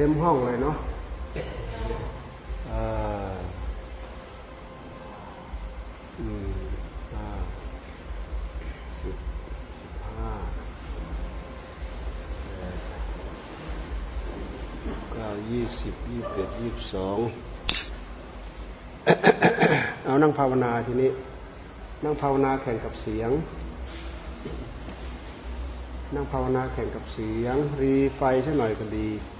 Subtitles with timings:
[0.00, 0.76] ต็มห้องเลยเนาะ
[2.70, 2.84] อ่า
[6.18, 6.48] อืม
[7.14, 7.28] ห้า
[9.02, 9.16] สิบ
[10.18, 10.32] ห้า
[12.46, 12.78] แปด
[15.12, 17.18] เก้ายี่สิบยี่สิบเอ็ดยี่สิบสอง
[20.04, 21.10] เอานั่งภาวนาทีนี้
[22.04, 23.30] นั่งภาวนาแข่งกับเสียง
[26.14, 29.39] นั่งภาวนาแข่งกับเสียง รีไฟสักหน่อยก็ดีอ่าอ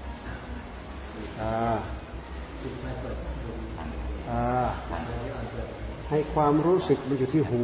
[6.09, 7.63] ให้ความรู้สึกมันอยู่ที่หู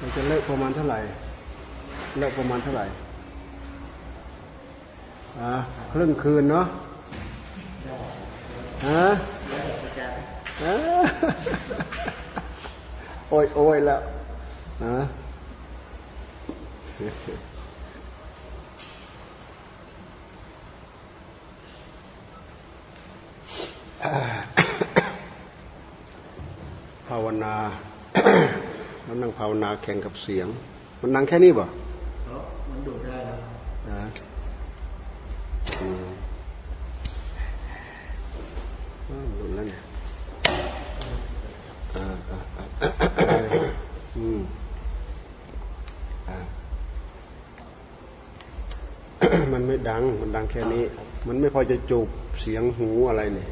[0.00, 0.98] มันจะเลิกประมาณเท่าไหร่
[2.18, 2.84] เลิกประมาณเท่าไหร่
[5.38, 5.52] อ่า
[5.92, 6.66] ครึ่งคืนเนาะ
[8.86, 9.04] ฮะ
[13.30, 14.00] โอ้ยโอ้ยแล้ว
[14.84, 14.96] ฮะ
[27.08, 27.54] ภาวนา
[29.06, 30.46] มันนั่งภาวนาแข่งกับเสียง
[31.00, 31.66] มันนั่งแค่นี้บ่ะ
[32.70, 33.16] มันดูได้
[33.90, 34.02] นะ
[35.80, 36.04] อืม
[39.36, 39.80] หลุดแล้วเนี่ย
[44.16, 44.40] อืม
[49.52, 50.84] มันไม่ดัง มันดังแค่นี้
[51.26, 52.08] มันไม่พอจะจูบ
[52.40, 53.50] เสียงหูอะไรเนี่ย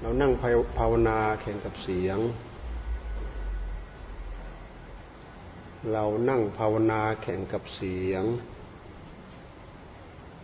[0.00, 0.32] เรานั่ง
[0.78, 2.18] ภาวนาแข่งกับเสียง
[5.92, 8.24] เรานั่งภาวนาแข่งกับเสียง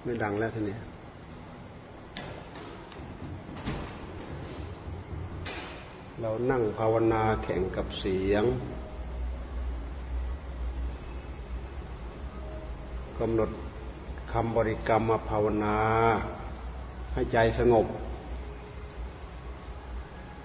[0.02, 0.76] ไม่ดังแล้วทีนี้
[6.24, 8.44] เรานั่งภาวนาแข่งกับเสียง
[13.18, 13.50] กำหนด
[14.32, 15.76] คำบริกรรมมาภาวนา
[17.12, 17.86] ให้ใจสงบ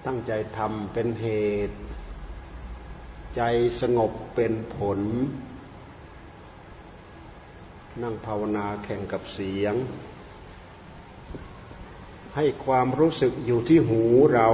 [0.06, 1.26] ตั้งใจทำเป็นเห
[1.68, 1.76] ตุ
[3.36, 3.42] ใจ
[3.80, 5.00] สงบเป็นผล
[8.02, 9.74] นั่งภาวนาแข่งกับเสียง
[12.36, 14.02] ให้ความรู้สึกอยู่ที่หู
[14.36, 14.50] เรา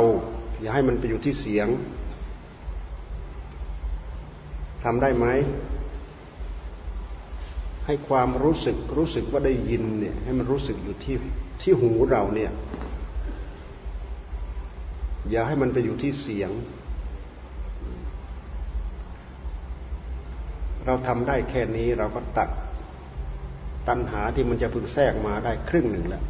[0.63, 1.69] อย่าให้มันไปอยู่ที่เสียง
[4.85, 5.27] ทำได้ไหม
[7.87, 11.17] ให้ความรู้สึกรู้สึกว่าได้ยินเนี่ย ให้มันรู้สึกอยู่ที่
[11.63, 12.51] ที่หูเราเนี่ย
[15.31, 16.51] อย่าให้มันไปอยู่ที่เสียง
[20.87, 22.49] เราทำได้แค่นี้เราก็ตัด
[23.89, 26.25] ตัณหาที่มันจะพึงแทรกมาได้ครึ่งหนึ่งแล้ว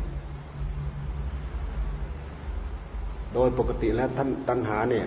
[3.34, 5.06] โดยปกติแล้วท่านตัณหาเนี่ย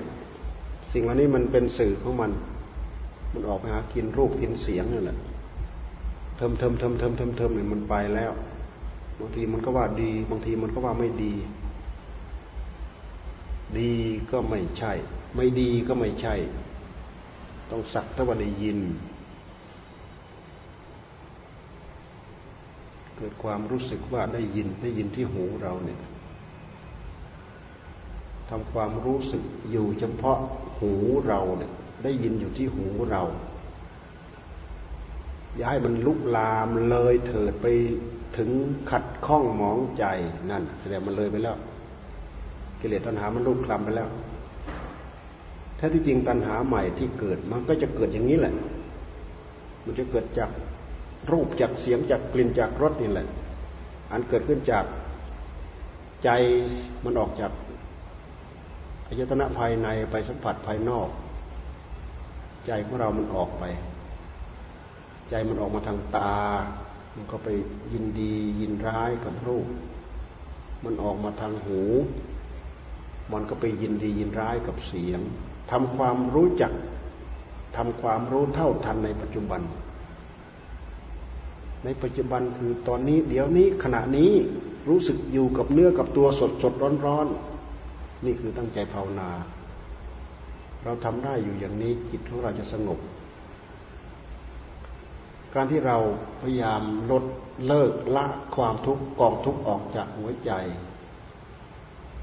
[0.94, 2.32] สิ่งเหล่านี้มันเป็นสื่อของมัน
[3.34, 5.18] มันออกไปหากินรูปกินเสียงนั่นแหละ
[6.38, 8.32] เทิมเทิมเทิมเทิมเทิมเทิมเนี่ยมันไปแล้ว
[9.20, 11.34] บางทีมันก็ว่าดี บางทีมันก็ว่าไม่ดี
[13.80, 13.92] ดี
[14.32, 14.94] ก็ไม่ใช่
[15.36, 16.36] ไม่ดีก็ไม่ใช่
[17.72, 18.80] ต้องสักแต่ว่าได้ยิน
[23.18, 26.00] เกิดความรู้สึกว่าได้ยินได้ยินที่หูเราเนี่ย
[28.50, 30.38] ทำความรู้สึกอยู่เฉพาะ
[30.78, 30.92] หู
[31.28, 31.72] เราเนี่ย
[32.04, 33.24] ได้ยินอยู่ที่หูเรา
[35.56, 37.68] อย่าให้มันลุกลามเลยเถิดไป
[38.38, 38.50] ถึง
[38.92, 40.06] ขัดข้องหมองใจ
[40.52, 41.58] นั่น แสดงมันเลยไปแล้ว
[42.80, 44.10] กิเลสตัณหามันลุกคลำไปแล้ว
[45.78, 48.54] แท้ที่จริงตัณหาใหม่ที่เกิดมันก็จะเกิดอย่างนี้แหละ
[49.86, 50.50] มันจะเกิดจาก
[51.32, 53.28] รูปจากเสียงจากกลิ่นจากรสนี่แหละ
[54.12, 54.86] อันเกิดขึ้นจาก
[56.24, 56.30] ใจ
[57.04, 57.52] มันออกจาก
[59.08, 61.10] อายตนะภายในไปสัมผัสภายนอก
[62.66, 63.64] ใจของเรามันออกไป
[65.30, 66.36] ใจมันออกมาทางตา
[67.16, 67.50] มันก็ไป
[67.94, 69.68] ยินดียินร้ายกับรูป
[70.84, 71.82] มันออกมาทางหู
[73.34, 75.22] มันก็ไปยินดียินร้ายกับเสียง
[75.72, 76.74] ทำความรู้จัก
[77.78, 79.62] ทำความรู้เท่าทันในปัจจุบัน
[81.84, 84.32] ในปัจจุบันคือตอนนี้เดี๋ยวนี้ขณะนี้
[84.90, 87.28] รู้สึกอยู่กับเนื้อกับตัวสดสดร้อนร้อน
[88.26, 89.30] นี่คือตั้งใจภาวนา
[90.84, 93.00] เราทำได้อยู่อย่างนี้จิตของเราจะสงบ
[95.54, 95.98] การที่เรา
[96.42, 96.82] พยายาม
[97.12, 97.24] ลด
[97.68, 98.26] เลิกละ
[98.56, 100.52] ความทุกข์กองทุกข์ออกจากหัวใจ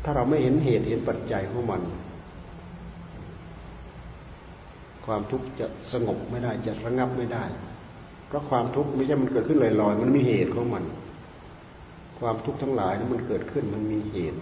[0.02, 1.82] ถ้าเราไม่เห็นเหตุเห็นปัจจัยของมัน
[5.06, 7.44] ความทุกข์จะสงบไม่ได้จะระงับไม่ได้
[8.26, 10.84] เพราะความทุกข์ไม่ใช่มันเกิดขึ้นลอยๆ มันมีเหตุของมัน
[12.20, 14.40] ความทุกข์ทั้งหลายนั้นมันเกิดขึ้นมันมีเหตุ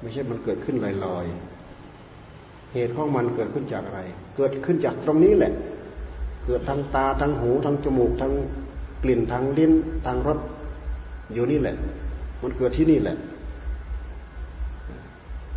[0.00, 4.00] ไม่ใช่มันเกิดขึ้นลอยๆ เหตุของมันเกิดขึ้นจากอะไร
[4.36, 5.52] เกิดขึ้นจากตรงนี้แหละ
[6.46, 8.32] เกิดทางตาทางหูทางจมูกทาง
[9.02, 9.72] กลิ่นทางลิ้น
[10.06, 10.38] ทางรส
[11.32, 11.76] อยู่นี่แหละ
[12.42, 13.16] มันเกิดที่นี่แหละ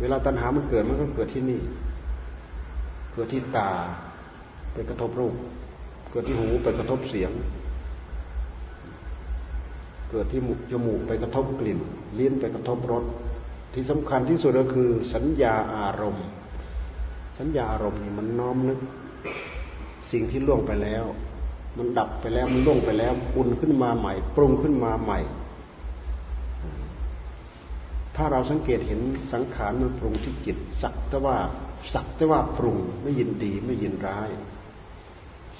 [0.00, 1.60] เวลาตัณหามันเกิดมันก็เกิดที่นี่
[3.12, 3.70] เกิดที่ตา
[4.72, 5.34] ไปกระทบรูป
[6.10, 7.32] เกิดที่หูไปกระทบเสียง
[10.10, 10.40] เกิดที่
[10.70, 11.78] จมูกไปกระทบกลิ่น
[12.18, 13.04] ลิ้นไปกระทบรส
[13.78, 16.26] ที่สำคัญที่สุดก็คือสัญญาอารมณ์
[17.38, 18.78] สัญญาอารมณ์นี่มันน้อมนึก
[20.12, 21.04] สิ่งที่ล่วงไปแล้ว
[21.78, 25.18] มันดับไปแล้วมันล่วงไปแล้วอุ่นขึ้นมาใหม่ ปรุงขึ้นมาใหม่
[28.16, 29.00] ถ้าเราสังเกตเห็น
[29.32, 31.36] สังขารมันปรุงที่จิต สักแต่ว่า
[31.92, 34.30] สักแต่ว่าปรุงไม่ยินดีไม่ยินร้าย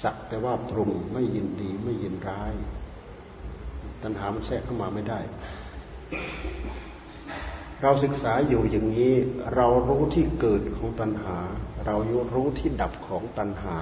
[0.03, 2.53] สักแต่ว่าปรุงไม่ยินดีไม่ยินร้าย
[4.03, 5.19] ตัณหามันแทรกเข้ามาไม่ได้
[7.83, 9.13] เราศึกษาอยู่อย่างนี้
[9.55, 11.37] เรารู้ที่เกิดของตัณหา
[11.85, 11.95] เรา
[12.33, 13.77] รู้ที่ดับของตัณหา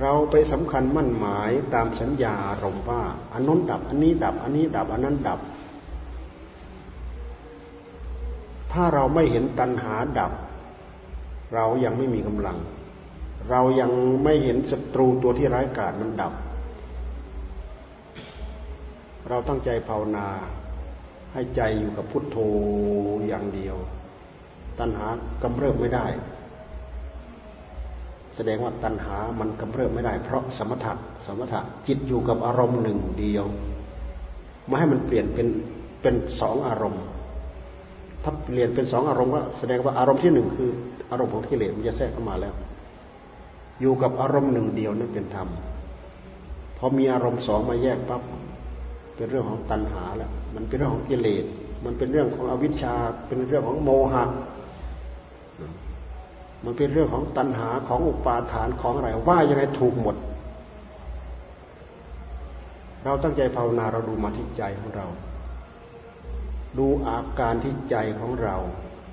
[0.00, 3.02] เราไปสำคัญมั่นหมายตามสัญญาอารมณ์ว่า
[3.32, 5.40] อันน้นดับ อันนี้ดับ อันนี้ดับ อันนั้นดับ
[8.72, 10.32] ถ้าเราไม่เห็นตัณหาดับ
[11.54, 12.58] เรายังไม่มีกำลัง
[13.50, 13.90] เรายัง
[14.24, 16.32] ไม่เห็นศัตรูตัวที่ร้ายกาจมันดับ
[19.28, 20.26] เราตั้งใจภาวนา
[21.32, 22.36] ให้ใจอยู่กับพุทโธ
[23.28, 23.76] อย่างเดียว
[24.78, 25.06] ตัณหา
[25.42, 26.06] กำเริบไม่ได้
[28.36, 30.92] แสดงว่าตัณหามันกำเริบไม่ได้ เพราะสมถะ
[31.26, 33.44] สมถะจิตอยู่กับอารมณ์หนึ่งเดียว
[34.66, 35.48] ไม่ให้มันเปลี่ยนเป็น
[36.02, 37.02] เป็นสองอารมณ์
[38.22, 40.70] ถ้าเปลี่ยนเป็นสองอารมณ์ก็แสดงว่าอารมณ์ที่หนึ่งคือ
[41.10, 42.54] อารมณ์ของกิเลสมันจะแทรกเข้ามาแล้ว
[43.80, 45.48] อยู่กับอารมณ์หนึ่งเดียวนั่นเป็นธรรม
[46.78, 48.22] พอมีอารมณ์สองมาแยกปั๊บ
[49.16, 51.44] เป็นเรื่องของตัณหาแล้วมันเป็นเรื่องของกิเลส
[51.84, 52.94] มันเป็นเรื่องของอวิชชา
[53.26, 54.24] เป็นเรื่องของโมหะ
[56.64, 60.16] มันเป็นเรื่องของตัณหาของอุปาทานของอะไรว่ายังไงถูกหมด
[63.04, 65.06] เราตั้งใจภาวนาเราดูมาที่ใจของเรา
[66.78, 68.56] ดูอาการที่ใจของเรา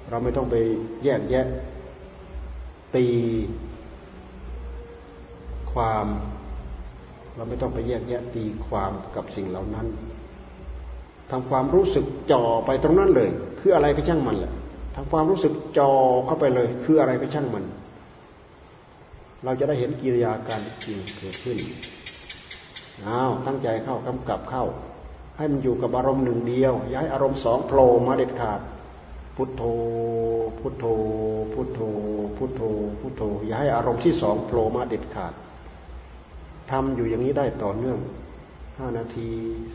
[0.10, 0.56] เราไม่ต้องไป
[1.04, 1.48] แยกแยะ
[2.96, 3.08] ตี
[5.74, 6.06] ความ
[7.36, 9.88] เราไม่ต้องไปแยกแยะตีความกับสิ่งเหล่านั้น
[11.32, 14.54] ทำความรู้สึกจ่อไปตรงนั้นเลย คืออะไรก็ช่างมันแหละ
[14.96, 15.92] ทำความรู้สึกจ่อ
[16.26, 17.66] เข้าไปเลย คืออะไรก็ช่างมัน
[19.44, 21.58] เราจะได้เห็นกิริยาการจริงเกิดขึ้น
[23.06, 24.66] อ้าวตั้งใจเข้ากำกับเข้า
[25.38, 28.60] ให้มันอยู่กับอารมณ์หนึ่งเดียว ย้ายอารมณ์สองโผล่มาเด็ดขาด
[29.36, 29.64] พุทโธ
[30.60, 30.86] พุทโธ
[31.54, 31.80] พุทโธ
[32.38, 32.62] พุทโธ
[33.00, 35.34] พุทโธ ย้ายอารมณ์ที่สองโผล่มาเด็ดขาด
[36.74, 38.00] ทำอยู่อย่างนี้ได้ต่อเนื่อง
[38.80, 39.30] ห้านาที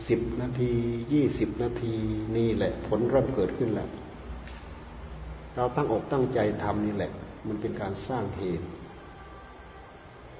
[0.09, 0.71] สิบนาที
[1.13, 1.95] ยี่สิบนาที
[2.37, 3.89] นี่แหละ ผลเริ่มเกิดขึ้นแล้ว
[5.55, 7.11] เราตั้งอกตั้งใจทำนี่แหละ
[7.47, 8.67] มันเป็นการสร้างเหตุ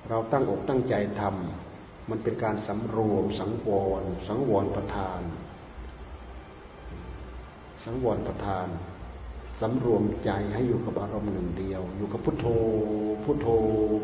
[0.09, 3.69] เราตั้งอกตั้งใจทำมันเป็นการสำรวม สังว
[4.01, 5.21] ร สังวรประทาน
[7.83, 8.67] สังวรประทาน
[9.61, 12.45] สำรวมใจให้อยู่กับอารมณ์หนึ่งเดียว อยู่กับพุทโธ
[13.23, 13.47] พุทโธ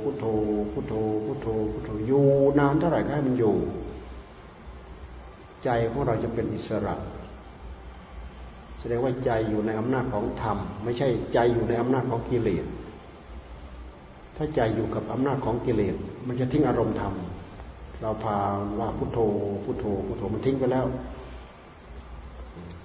[0.02, 0.26] พุทโธ
[0.72, 0.94] พุทโธ
[1.26, 2.26] พุทโธ พุทโธ อยู่
[2.60, 3.56] นานเท่าไหร่ก็ให้มันอยู่
[5.64, 6.96] ใจของเราจะเป็นอิสระ
[8.80, 12.66] แสดงว่าใจอยู่ในอำนาจของธรรม ไม่ใช่ใจอยู่ในอำนาจของกิเลส
[14.38, 15.96] ถ้าใจอยู่กับอำนาจของกิเลส
[16.28, 17.14] มันจะทิ้งอารมณ์ธรรม
[18.02, 18.38] เราพา
[18.80, 19.20] ว่าพุทโธ
[19.64, 20.86] พุทโธ พุทโธ มันทิ้งไปแล้ว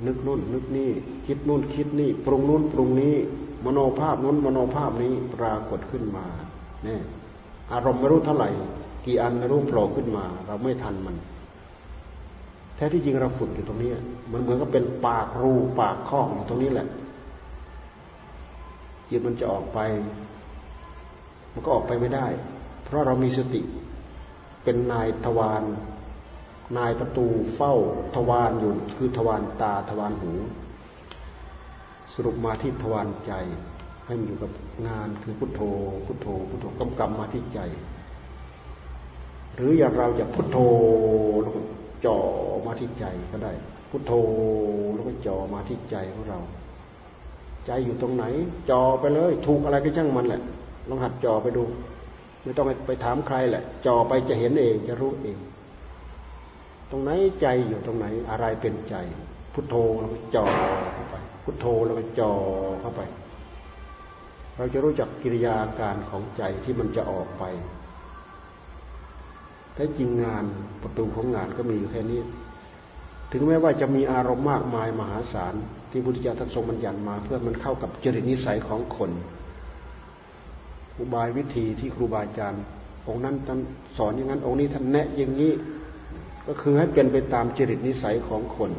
[0.07, 0.91] นึกนู่นนึกนี่
[1.27, 3.15] คิดนู่นคิดนี่ ปรุงนู่นปรุงนี้
[3.65, 6.27] มโนภาพนู้นมโนภาพนี้ปรากฏขึ้นมา
[6.85, 7.01] เนี่ย
[7.73, 8.51] อารมณ์ไม่รู้เท่าไหร่
[9.05, 11.17] กี่อันไม่รู้โผล่ขึ้นมา เราไม่ทันมัน
[12.77, 13.91] แท้ที่จริงเราฝึกอยู่ตรงนี้
[14.33, 16.89] มันเหมือนกับเป็นปากรูปากคอกอยู่ตรงนี้แหละ
[19.09, 19.79] จิตมันจะออกไป
[21.53, 22.27] มันก็ออกไปไม่ได้
[22.85, 23.61] เพราะเรามีสติ
[24.65, 25.63] เป็นนายทวาร
[26.77, 27.75] นายประตูเฝ้า
[28.15, 30.33] ทวารอยู่คือทวารตาทวารหู
[32.15, 33.33] สรุปมาที่ทวารใจ
[34.07, 34.51] ให้มันอยู่กับ
[34.87, 35.61] งานคือพุทโธ
[36.07, 37.61] พุทโธ พุทโธกำกับมาที่ใจ
[39.57, 40.59] หรืออย่างเราจะพุทโธ
[41.43, 41.61] แล้วก็
[42.07, 42.19] จ่อ
[42.67, 43.53] มาที่ใจก็ได้
[43.91, 44.13] พุทโธ
[44.95, 46.41] แล้วก็จ่อมาที่ใจของเรา
[47.67, 48.25] ใจอยู่ตรงไหน
[48.71, 50.43] จ่อไปเลย ถูกอะไรก็ช่างมันแหละ
[50.89, 51.63] ลองหัดจ่อไปดู
[52.45, 55.37] ไม่ต้องไปถามใครแหละจ่อไปจะเห็นเองจะรู้เอง
[56.91, 58.95] ตรงไหนใจอยู่ตรงไหนอะไรเป็นใจ
[59.53, 60.47] พุทโธแล้วก็จ่อ
[60.95, 62.33] เข้าไป พุทโธแล้วก็จ่อ
[62.81, 63.03] เข้าไป
[64.57, 67.45] เราจะรู้จักกิริยาการของใจที่มันจะออกไป
[69.75, 70.45] แท้จริงงาน
[70.83, 72.21] ประตูของงานก็มีอยู่แค่นี้
[73.33, 75.55] ถึงแม้ว่าจะมีอารมณ์มากมายมหาศาล
[75.91, 79.11] ที่พุทธเจ้าท่านทรงบัญญัติมา เพื่อมันเข้ากับจริตนิสัยของคน
[80.99, 82.63] อุบายวิธีที่ครูบาอาจารย์
[83.09, 83.59] องค์นั้นท่าน
[83.97, 85.53] สอนอย่างนั้นองค์นี้ท่านแนะอย่างนี้
[86.53, 88.71] ก็คือให้เป็นไปตามจริตนิสัยของคน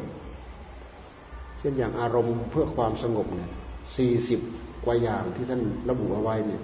[1.58, 3.50] เช่นอย่างอารมณ์เพื่อความสงบเนี่ย
[3.96, 4.40] สี่สิบ
[4.84, 6.62] กว่าอย่างที่ท่านระบุเอาไว้เนี่ย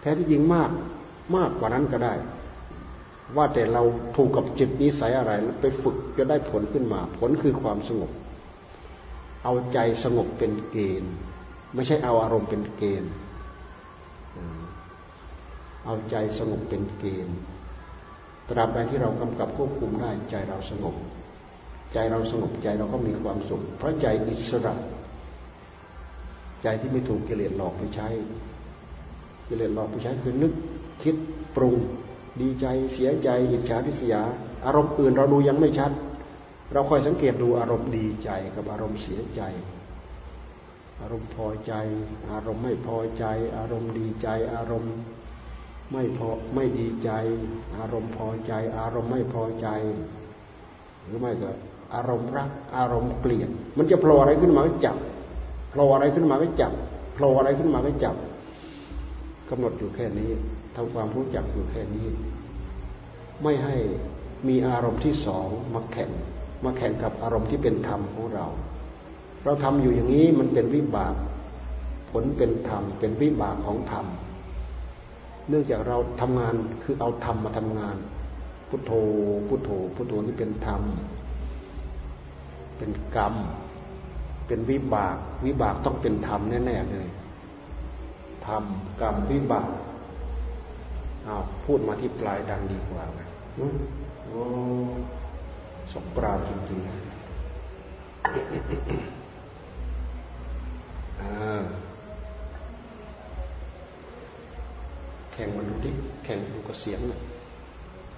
[0.00, 0.70] แท้ที่จริงมาก
[1.36, 2.14] มากกว่านั้นก็ได้
[3.36, 3.82] ว่าแต่เรา
[4.16, 8.10] ถูกกับจิตนิสัยอะไรแล้วไปฝึกจะได้ผลขึ้นมา ผลคือความสงบ
[9.44, 11.12] เอาใจสงบเป็นเกณฑ์
[11.74, 13.12] ไม่ใช่เอาอารมณ์เป็นเกณฑ์
[15.84, 17.36] เอาใจสงบเป็นเกณฑ์
[18.48, 20.94] ตราบใดที่เรากำกับควบคุมได้ใจเราสงบ
[21.92, 24.74] ใจเราสงบใจเราก็มีความสุข เพราะใจอิสระ
[26.62, 28.08] ใจที่ไม่ถูกกิเลสหลอกไปใช้
[29.48, 30.52] กิเลสหลอกไปใช้คือนึก
[31.02, 31.16] คิด
[31.56, 31.74] ปรุง
[32.40, 34.22] ดีใจเสียใจ อิจฉาทิษยา
[34.66, 35.92] อารมณ์อื่นเราดูยังไม่ชัด
[36.72, 39.42] เราคอยสังเกตดูอารมณ์ดีใจกับอารมณ์เสียใจ
[41.00, 41.72] อารมณ์พอใจ
[42.30, 43.24] อารมณ์ไม่พอใจ
[43.56, 44.94] อารมณ์ดีใจ อารมณ์
[45.92, 47.10] ไม่พอไม่ดีใจ
[47.78, 49.68] อารมณ์พอใจ อารมณ์ไม่พอใจ
[51.04, 51.50] หรือไม่ก็
[51.94, 54.96] อารมณ์รัก อารมณ์เกลียด มันจะโผล่อะไรขึ้นมาก็จับ
[55.70, 56.72] โผล่อะไรขึ้นมาก็จับ
[57.14, 58.16] โผล่อะไรขึ้นมาก็จับ
[59.48, 60.30] กำหนดอยู่แค่นี้
[60.76, 62.08] ทำความรู้จักอยู่แค่นี้
[63.42, 63.76] ไม่ให้
[64.48, 66.10] มีอารมณ์ที่สองมาแข่ง
[66.64, 68.46] มาแข่งกับอารมณ์ที่เป็นธรรมของเรา
[69.44, 71.14] เราทำอยู่อย่างนี้มันเป็นวิบาก
[72.10, 74.06] ผลเป็นธรรมเป็นวิบากของธรรม
[75.48, 77.96] เนื่องจากเราทำงานคือเอาธรรมมาทำงาน
[78.68, 78.92] พุทโธ
[79.48, 80.82] พุทโธพุทโธที่เป็นธรรม
[82.78, 83.34] เป็นกรรม
[84.46, 87.08] เป็นวิบาก วิบากต้องเป็นธรรมแน่ๆเลย
[88.46, 88.64] ธรรม
[89.00, 89.68] กรรมวิบาก
[91.24, 93.04] เอาพูดมาที่ปลายดังดีกว่า
[94.26, 94.42] โอ้
[95.92, 96.88] สกปราจริงๆ
[101.20, 101.60] อ่า
[105.32, 105.90] แข่งมันดูดิ
[106.24, 107.00] แข่งดูกับเสียง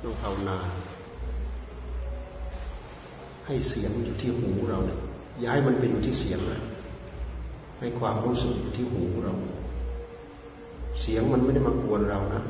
[0.02, 0.59] ต้องภาวนา
[3.47, 4.99] ให้เสียงอยู่ที่หูเราเนี่ย
[5.44, 6.61] ย้ายมันไปอยู่ที่เสียงนะ
[7.78, 9.35] ให้ความรู้สึกอยู่ที่หูเรา
[11.00, 12.42] เสียงมันไม่ได้มากวนเรานะ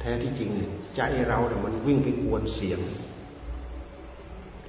[0.00, 0.50] แท้ที่จริง
[0.96, 2.80] ใจเราเนี่ยมันวิ่งไปกวนเสียง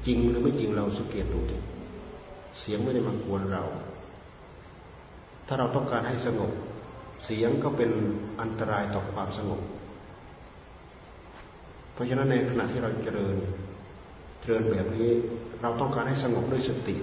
[0.06, 1.58] จริงหรือไม่จริงเราสังเกตดูดิ
[2.60, 3.64] เสียงไม่ได้มากวนเรา
[5.48, 6.52] ถ้าเราต้องการให้สงบ
[7.26, 7.92] เสียงก็เป็น
[8.42, 9.62] อันตรายต่อความสงบ
[11.94, 13.36] เพราะฉะนั้นในขณะที่เราเจริญ
[14.42, 15.10] เจริญแบบนี้
[15.62, 16.96] เราต้องการให้สงบด้วยสติ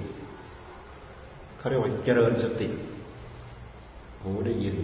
[1.58, 2.68] เขาเรียกว่าเจริญสติ
[4.22, 4.76] หูได้ยิน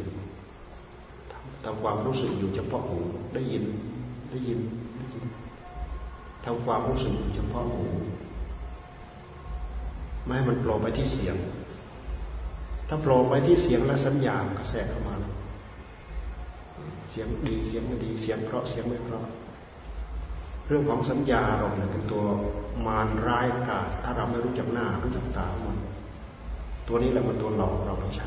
[1.65, 2.99] ทำความรู้สึกอยู่เฉพาะหู
[3.35, 3.65] ได้ยิน
[4.31, 4.61] ได้ยิน
[4.99, 5.27] ได้ยิน
[6.45, 7.87] ทำความรู้สึกอยู่เฉพาะหู
[10.25, 11.37] ไม่ให้มันโผล่ไปที่เสียง
[12.89, 15.35] ถ้าโผล่ไปที่เสียงแล้วสัญญากระแสเข้ามาแล้ว
[17.11, 19.27] เสียงดีเสียงไม่ดีเสียงเพราะเสียงไม่เพราะ
[20.67, 22.25] เรื่องของสัญญาเราเนี่ยเป็นตัว
[22.87, 25.79] มารร้ายกาจถ้าเราไม่รู้จักหน้ารู้จักตามัน
[26.89, 28.27] ตัวนี้แหละมันตัวหลอกเราไปใช้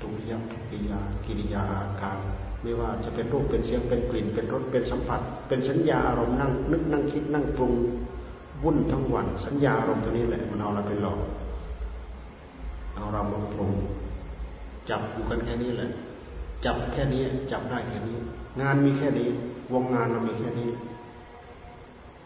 [0.00, 2.18] ตุริยกิริยากิริยาอาการ
[2.62, 7.72] ไม่ว่าจะเป็นรูปเป็นเสียงเป็นกลิ่น เป็นรสเป็นสัมผัส เป็นสัญญาอารมณ์นั่งนึกนั่งคิดนั่งปรุง
[8.64, 11.18] วุ่นทั้งวัน สัญญาอารมณ์ตัวนี้แหละมันเอาเราไปหลอก
[12.98, 13.72] เอาเรามาปรุง
[14.90, 15.90] จับอยู่กันแค่นี้แหละ
[16.64, 18.18] จับแค่นี้ จับได้แค่นี้
[18.60, 19.28] งานมีแค่นี้
[19.72, 20.70] วงงานเรามีแค่นี้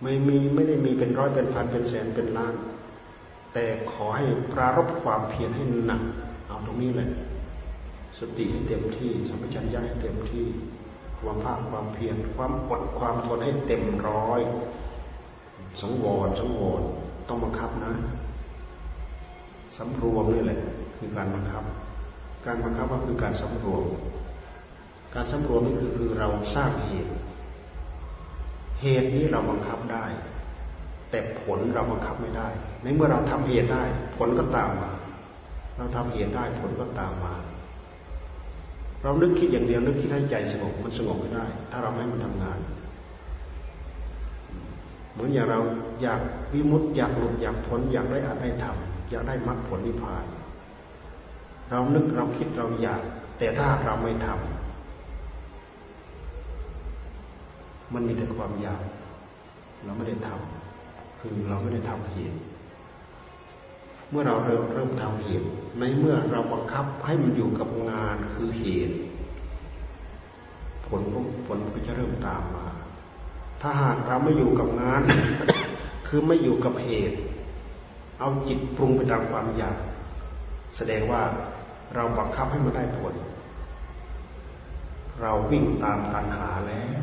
[0.03, 2.55] ไม่มีไม่ได้มีเป็นร้อยเป็นพันเป็นแสนเป็นล้าน
[3.53, 6.03] แต่ขอให้ปรารบความเพียรให้หนัก
[6.47, 7.11] เอาตรงนี้แหละ
[8.19, 10.47] สติให้เต็มที่สัมปชัญญะให้เต็มที่
[11.19, 14.41] ความภาคความเพียรความอดความทนให้เต็มร้อย
[15.81, 16.83] สังวรสังวร
[17.29, 17.93] ต้องบังคับนะ
[19.77, 20.61] สำรวมนี่แหละ
[20.97, 21.65] คือการบังคับ
[22.47, 23.85] การบังคับก็คือการสำรวม
[25.15, 27.13] การสำรวมนี่คือคือเราสร้างเหตุ
[28.83, 30.05] เหตุนี้เราบังคับได้
[31.11, 32.49] แต่ผลเราบังคับไม่ได้
[32.83, 33.83] ในเมื่อเราทำเหตุได้
[34.17, 34.91] ผลก็ตามมา
[35.77, 37.35] เราทำเหตุได้ผลก็ตามมา
[39.03, 42.59] เรานึกคิดอย่างเดียวนึกคิดให้ใจสงบมันสงบไม่ได้ ถ้าเราไม่มันทำงาน
[45.13, 45.61] เหมือนอย่างเรา
[46.03, 46.21] อยาก
[46.53, 50.25] วิมุตต์อยากหลุดอยากพ้นอยากได้อะไรทำ อยากได้มรรคผลนิพพาน
[51.71, 53.03] เรานึกเราคิดเราอยาก
[53.39, 54.35] แต่ถ้าเราไม่ทำ
[57.95, 58.83] มันมีแต่ความอยาก
[59.85, 62.39] เราไม่ได้ทำคือเราไม่ได้ทำเหตุ
[64.11, 65.47] เมื่อเราเริ่มเริ่มทำเหตุ
[65.79, 68.97] ในเมื่อเราบังคับให้มันอยู่กับงานคือเหตุ
[70.87, 72.67] ผลก็ผลก็จะเริ่มตามมา
[73.61, 75.03] ถ้าหากเราไม่อยู่กับงาน
[76.07, 77.19] คือไม่อยู่กับเหตุ
[78.23, 79.77] เอาจิตปรุงไปตามความอยาก
[80.77, 81.23] แสดงว่า
[81.95, 83.15] เราบังคับให้มันได้ผล
[85.21, 87.01] เราวิ่งตามตัณหาแล้ว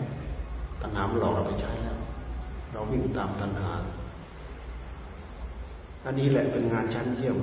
[0.82, 2.00] ตัณหามหลอกเราไปใช้แล้ว
[2.74, 3.70] เราวิ่งตามตัณหา
[6.06, 7.38] อันนี้แหละเป็นงานชั้นเยี่ยม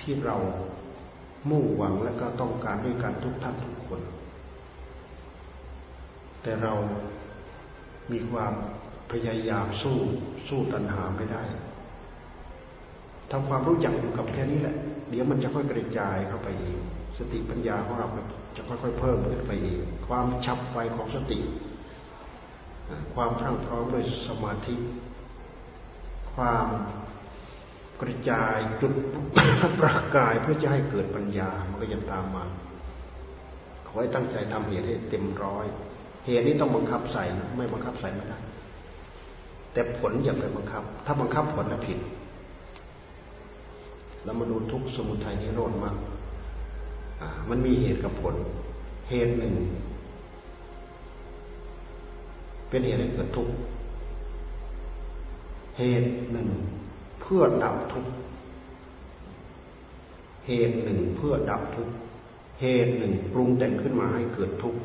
[0.00, 0.36] ที่เรา
[1.50, 4.00] มุ่งหวังและก็ต้องการด้วยกันทุกท่านทุกคน
[6.42, 6.74] แต่เรา
[8.12, 8.52] มีความ
[9.10, 9.96] พยายามสู้
[10.48, 11.44] สู้ตัณหาไม่ได้
[13.32, 14.76] ทำความรู้จักอยู่กับแค่นี้แหละ
[15.10, 16.80] เดี๋ยวมันจะค่อยกระจายเข้าไปเอง
[17.18, 18.08] สติปัญญาของเรา
[18.56, 21.38] จะค่อยๆเพิ่มขึ้นไปเองความฉับไวของสติ
[23.14, 24.76] ความพรั่งพร้อมด้วยสมาธิ
[26.34, 26.66] ความ
[28.02, 28.92] กระจายจุด
[29.80, 32.44] ประกายเพื่อจะให้เกิดปัญญา มันก็ยังตามมา
[33.86, 35.66] ขอให้ตั้งใจทำเหตุให้เต็มร้อย
[36.26, 37.24] เหตุนี้ต้องบังคับใส่
[37.56, 38.38] ไม่บังคับใส่ไม่ได้
[39.72, 41.98] แต่ผลอย่าไปบังคับ ถ้าบังคับผลแล้วผิด
[44.24, 45.96] เรามาดูทุกสมุทัยนิโรธมาก
[47.48, 48.34] มันมีเหตุกับผล
[49.10, 49.54] เหตุหนึ่ง
[52.68, 53.54] เป็นเหตุให้เกิดทุกข์
[55.78, 56.48] เหตุหนึ่ง
[57.20, 58.12] เพื่อดับทุกข์
[60.46, 61.94] เหตุหนึ่งเพื่อดับทุกข์
[62.60, 64.80] เหตุหนึ่งปรุงแต่งขึ้นมาให้เกิดทุกข์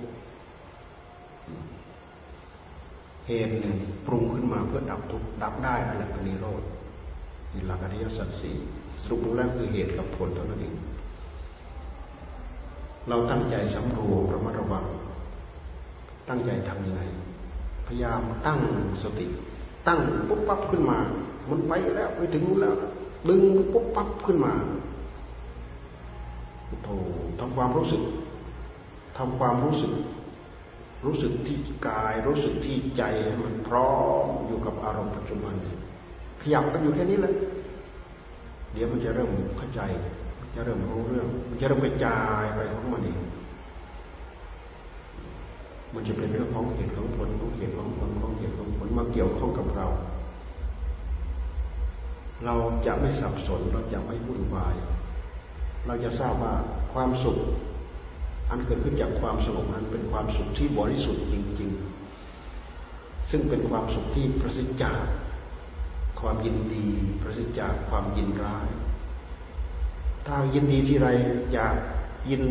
[3.27, 3.75] เหตุหนึ่ง
[4.05, 6.63] ปรุงขึ้นมาเพื่อดับทุกข์ดับได้อะไรเป็นนิโรธ
[7.53, 8.57] นี่หลักอริยสัจสี่
[9.09, 10.75] รุปแล้วคือเหตุกับผลเท่านั้นเอง
[13.09, 14.85] เราตั้งใจสำรวมระมัดระวัง
[16.29, 17.01] ตั้งใจทำยังไง
[17.87, 18.59] พยายามตั้ง
[19.03, 19.25] สติ
[19.87, 20.97] ตั้งปุ๊บปั๊บขึ้นมา
[21.49, 22.75] มันไปแล้วไปถึงแล้ว
[23.29, 23.41] ดึง
[23.73, 24.53] ปุ๊บปั๊บขึ้นมา
[26.83, 26.89] โธ
[27.39, 28.01] ทำความรู้สึก
[29.17, 29.93] ทำความรู้สึก
[31.05, 33.93] รู้สึกที่กาย รู้สึกที่ใจให้มันพร้อ
[34.23, 35.53] มอยู่กับอารมณ์ปัจจุบัน
[36.41, 37.33] ขยับกันอยู่แค่นี้แหละ
[38.77, 39.81] ดี๋ยวมันจะเริ่มเข้าใจ
[40.55, 43.19] จะเริ่มรู้เรื่อง มันจะเริ่มกระจายไปของมันเอง
[45.93, 49.87] มันจะเป็นเรื่องของเหตุของผลของเหตุของผลของเหตุของผลมาเกี่ยวข้องกับเรา
[52.45, 54.75] เราจะไม่สับสนเราจะไม่วุ่นวาย
[55.87, 56.53] เราจะทราบว่า
[56.93, 57.37] ความสุข
[58.49, 61.71] อันเกิดขึ้นจากความสงบนั้นเป็นความสุขที่บริสุทธิ์จริง
[62.49, 64.99] ๆ ซึ่งเป็นความสุขที่ประสิทธิ์จาก
[66.19, 66.87] ความยินดี
[67.21, 68.67] ประสิทธิ์จากความยินร้าย
[70.25, 71.07] ถ้ายินดีทีไร
[71.53, 71.75] อยาก
[72.29, 72.43] ยิน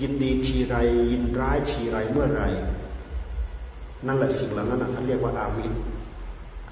[0.00, 0.76] ยินดีทีไร
[1.12, 2.44] ยินร้ายทีไรเมื่อไร
[4.06, 5.76] นั่นแหละสิ่งเหล่านั้นท่านเรียกว่าอามิตร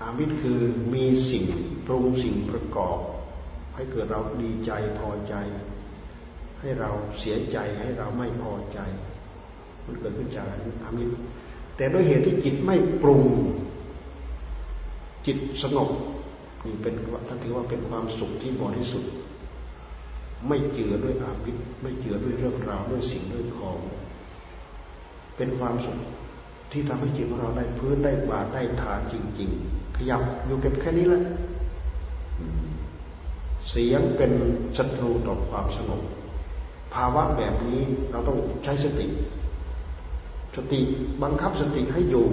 [0.01, 0.59] อามิตรคือ
[0.94, 1.44] มีสิ่ง
[1.87, 2.98] ปรุงสิ่งประกอบ
[3.74, 5.35] ให้เกิดเราดีใจพอใจ
[6.61, 8.79] ให้เราเสียใจให้เราไม่พอใจ
[9.87, 10.46] มันเกิดขึ้นจาก
[10.85, 11.12] อามิตร
[11.77, 13.22] แต่ด้วยเหตุที่จิตไม่ปรุง
[15.27, 15.88] จิตสงบ
[16.64, 16.94] นี่เป็น
[17.29, 19.12] ท่านถือว่าเป็นความสุขที่บริสุทธิ์
[20.49, 23.79] ไม่เจือด้วยอามิตรไม่เจือด้วยเรื่องราวด้วยสิ่งด้วยของ
[25.37, 25.99] เป็นความสุข
[26.73, 31.23] ที่ทำให้จิตของเราได้พื้นได้บาดได้ฐานจริง ๆ ขยับอยู่เก็บแค่นี้แหละ
[33.71, 34.33] เสียงเป็น
[34.77, 36.03] ศัตรูต่อความสงบ
[36.94, 39.07] ภาวะแบบนี้เราต้องใช้สติ
[40.57, 40.81] สติ
[41.23, 42.27] บังคับสติให้อยู่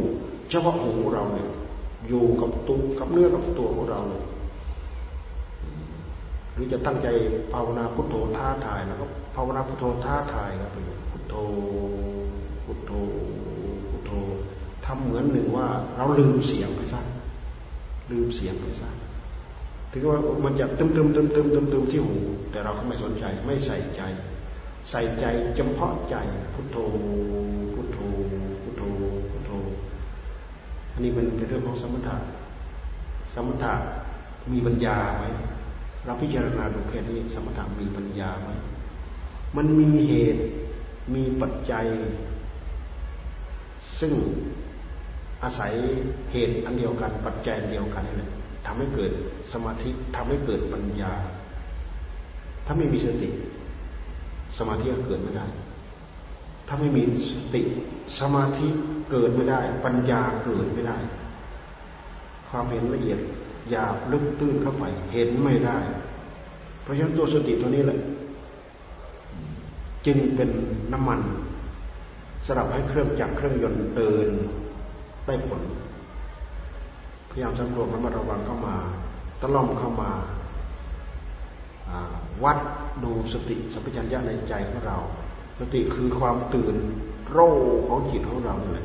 [0.49, 1.49] เฉพาะหูเราเนี่ย
[2.07, 4.23] อยู่กับตัวกับเนื้อกับตัวของเราเลย
[6.53, 7.07] หรือจะตั้งใจ
[7.53, 10.71] ภาวนาพุทโธท้าทายนะครับภาวนาพุทโธท้าทายครับ
[11.09, 11.35] พุทโธ
[12.65, 12.91] พุทโธ
[13.89, 14.11] พุทโธ
[14.85, 17.01] ทำเหมือนหนึ่งว่า เราลืมเสียงไปซะ
[18.11, 18.89] ลืมเสียงไปซะ
[19.91, 22.17] ถึงว่ามันจะตึมตึมตึมตึมตึมตึมที่หู
[22.51, 24.01] แต่เราก็ไม่สนใจไม่ใส่ใจ
[24.89, 26.15] ใส่ใจเฉพาะใจ
[26.53, 26.77] พุโทโธ
[27.73, 28.24] พุทโธพุทโธ
[30.95, 32.15] อันนี้มันเป็นเรื่องของสมถะ
[33.35, 33.73] สมถะ
[34.51, 35.25] มีปัญญาไหม
[36.05, 38.49] เราพิจารณาดูแค่นี้สมถะมีปัญญาไหม
[39.57, 40.41] มันมีเหตุ
[41.15, 41.85] มีปัจจัย
[43.99, 44.13] ซึ่ง
[45.43, 45.73] อาศัย
[46.31, 48.31] เหตุอันเดียวกัน ปัจจัยเดียวกันนี่แหละ
[48.65, 49.11] ทำให้เกิด
[49.53, 51.11] สมาธิทำให้เกิดปัญญา
[52.65, 53.29] ถ้าไม่มีสติ
[54.57, 55.45] สมาธิก็เกิดไม่ได้
[56.67, 57.61] ถ้าไม่มีสติ
[58.19, 58.67] สมาธิ
[59.11, 60.97] เกิดไม่ได้ ปัญญาเกิดไม่ได้
[62.49, 63.19] ความเห็นละเอียด
[63.69, 65.77] หยาบลึกตื้นเข้าไปเห็นไม่ได้
[66.81, 67.99] เพราะฉะนั้นตัวสติตัวนี้แหละ
[70.05, 70.49] จึงเป็น
[70.93, 71.19] น้ำมัน
[72.45, 74.27] สำหรับให้เครื่องจักรเครื่องยนต์เดิน
[75.25, 75.61] ได้ผล
[77.29, 78.75] พยายามสำรวจระมัดระวังเข้ามา
[79.41, 80.11] ตะล่อมเข้ามา
[82.43, 82.57] วัด
[83.03, 84.97] ดูสติสัมปชัญญะในใจของเรา
[85.59, 86.75] สติคือความตื่น
[87.35, 87.55] รู้
[87.87, 88.83] ของจิตของเราเลย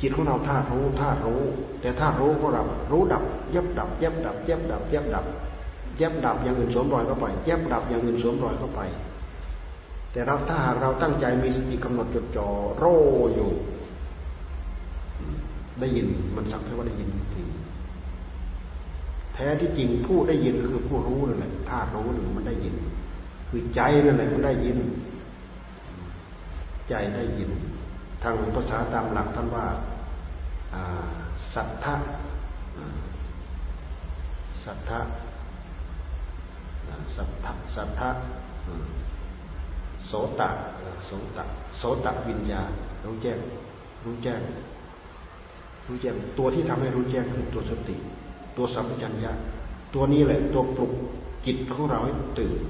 [0.00, 1.42] จิตของเราธาตุรู้ธาตุรู้
[1.80, 3.22] แต่ธาตุรู้ของเรารู้ดับ
[3.54, 5.24] ยับดับยับดับยับดับยับดับ
[6.00, 8.80] ยับดับอย่างอื่นสวมรอยเข้าไปยับดับอย่างอื่นสวมรอยเข้าไป
[10.12, 12.84] แต่เราถ้าหากเราตั้งใจมีสติกำหนดจดจ่อโร
[13.34, 13.50] อยู่
[15.80, 17.46] ได้ยินมันสักแค่ว่าได้ยินจริง
[19.34, 22.74] แท้ที่จริงผู้ได้ยินก็คือผู้รู้นั่นแหละธาตุรู้หนึ่งมันได้ยิน
[23.54, 24.78] คือใจนั่นแหละมันได้ยิน
[26.88, 27.50] ใจได้ยิน
[28.22, 29.66] ทางภาษาตามหลักท่านว่า
[31.54, 31.94] สัทธะ
[34.64, 35.00] สัทธะ
[37.16, 38.10] สัทธะสัทธะ
[40.06, 40.48] โสตะ
[41.06, 41.44] โสตะ
[41.78, 42.62] โสตะวิญญา
[43.04, 43.38] รู้แจ้ง
[44.04, 44.40] รู้แจ้ง
[45.86, 47.96] รู้แจ้งตัวที่ทำให้รู้แจ้งคือตัวสติ
[48.56, 49.32] ตัวสัมปชัญญะ
[49.94, 50.92] ตัวนี้แหละ ตัวปลุก
[51.46, 52.60] จิตของเราให้ตื่น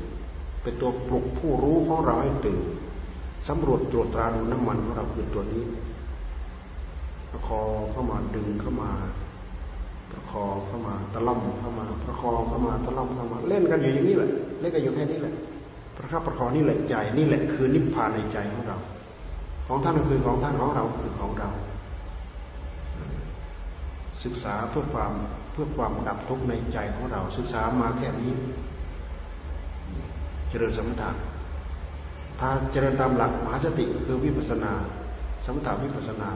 [0.63, 2.61] เป็นตัวปลุกผู้รู้ของเราให้ตื่น
[3.49, 5.65] สำรวจตรวจตราดูน้ำมันของเราคือตัวนี้
[7.31, 8.91] ประคองเข้ามาดึงเข้ามา
[10.13, 14.29] ประคองเข้ามาตะล่อมเข้ามา ประคองเข้ามาตะล่อมเข้ามา เล่นกันอยู่อย่างนี้แหละ
[14.61, 15.35] เล่นกันอยู่แค่นี้แหละ
[15.97, 18.77] ประคับประคองนี่แหละใจนี่แหละคือนิพพานในใจของเรา
[19.67, 21.51] ของท่านคือของท่านของเราคือของเรา
[24.25, 25.13] ศึกษาเพื่อความ
[25.53, 28.33] เพื่อความดับทุกข์ในใจของเรา ศึกษามาแค่นี้
[30.53, 31.11] เจริญสมถะ
[32.41, 34.73] ถ้าเจริญตามหลักมหาสติคือวิปัสนา
[35.47, 36.31] สมถะวิปัสนา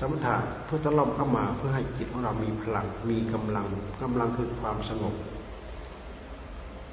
[0.00, 3.66] สมถะเพื่อตะล่อมเข้ามาเพื่อให้จิตของเรามีพลังมีกำลัง
[4.02, 5.14] กำลังคือความสงบ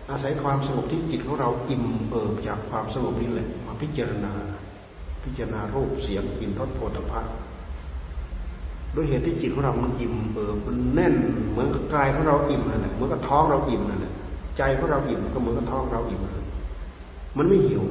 [0.10, 4.34] อาศัยความสงบที่จิตของเราอิ่มเอิบจากความสงบนี้แหละมาพิจารณา
[5.24, 7.14] พิจารณารูปเสียงกลิ่นรสโผฏฐัพพ
[8.96, 11.16] ด้วยเหตุที่จิตของเรามันอิ่มเอิบมันแน่น
[11.52, 14.14] เหมือนกับกายของเราอิ่มนั่นแหละเหมือนกับท้องเราอิ่มนั่นแหละ
[14.58, 16.22] ใจของเราอิ่มก็เหมือนกับท้องเราอิ่ม
[17.38, 17.84] มันไม่หิว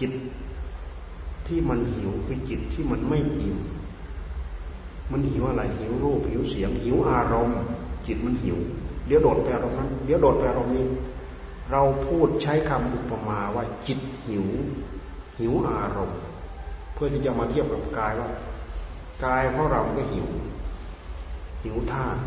[0.00, 0.12] จิต
[1.46, 3.58] ที่มันหิวคือจิตที่มันไม่อิ่ม
[5.12, 7.58] มันหิวอะไรหิวรูปหิวเสียง หิวอารมณ์
[8.06, 8.58] จิตมันหิว
[9.06, 10.86] เดี๋ยวโดดไปอารมณ์นั้นเดี๋ยวโดดไปอารมณ์นี้
[11.70, 14.46] เราพูดใช้คำอุปมาว่าจิตหิว
[15.38, 16.20] หิวอารมณ์
[16.94, 18.28] เพื่อที่จะมาเทียบกับกายว่า
[19.24, 20.28] กายของเราก็หิว
[21.62, 22.20] หิวธาตุ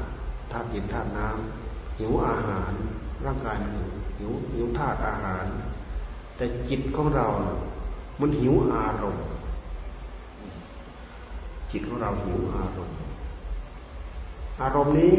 [0.52, 2.74] ธาตุดินธาตุน้ำหิวอาหาร
[3.26, 3.88] ร่างกายมันหิว
[4.20, 5.46] หิวหิวธาตุอาหาร
[6.38, 7.28] แต่จิตของเรา
[8.22, 9.26] มันหิวอารมณ์
[11.72, 12.98] จิตของเราหิวอารมณ์
[14.62, 15.16] อารมณ์นี้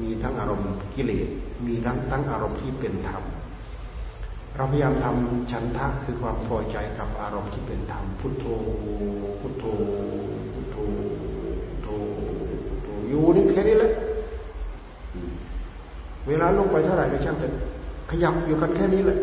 [0.00, 1.28] มีทั้งอารมณ์กิเลส
[1.66, 3.22] มีทั้งทั้งอารมณ์ที่เป็นธรรม
[4.56, 8.44] เราพยายามทำฉันทะคือความพอใจกับอารมณ์ที่เป็นธรรม พุทโธ
[9.40, 9.64] พุทโธ
[10.52, 10.76] พุทโธ
[11.74, 11.88] พุทโธ
[12.66, 13.92] พุทโธอยู่นี่แค่นี้แหละ
[16.30, 17.48] เวลาลงไปเท่าไหร่ก็ช่างแต่
[18.10, 19.18] ขยับอยู่กันแค่นี้แหละ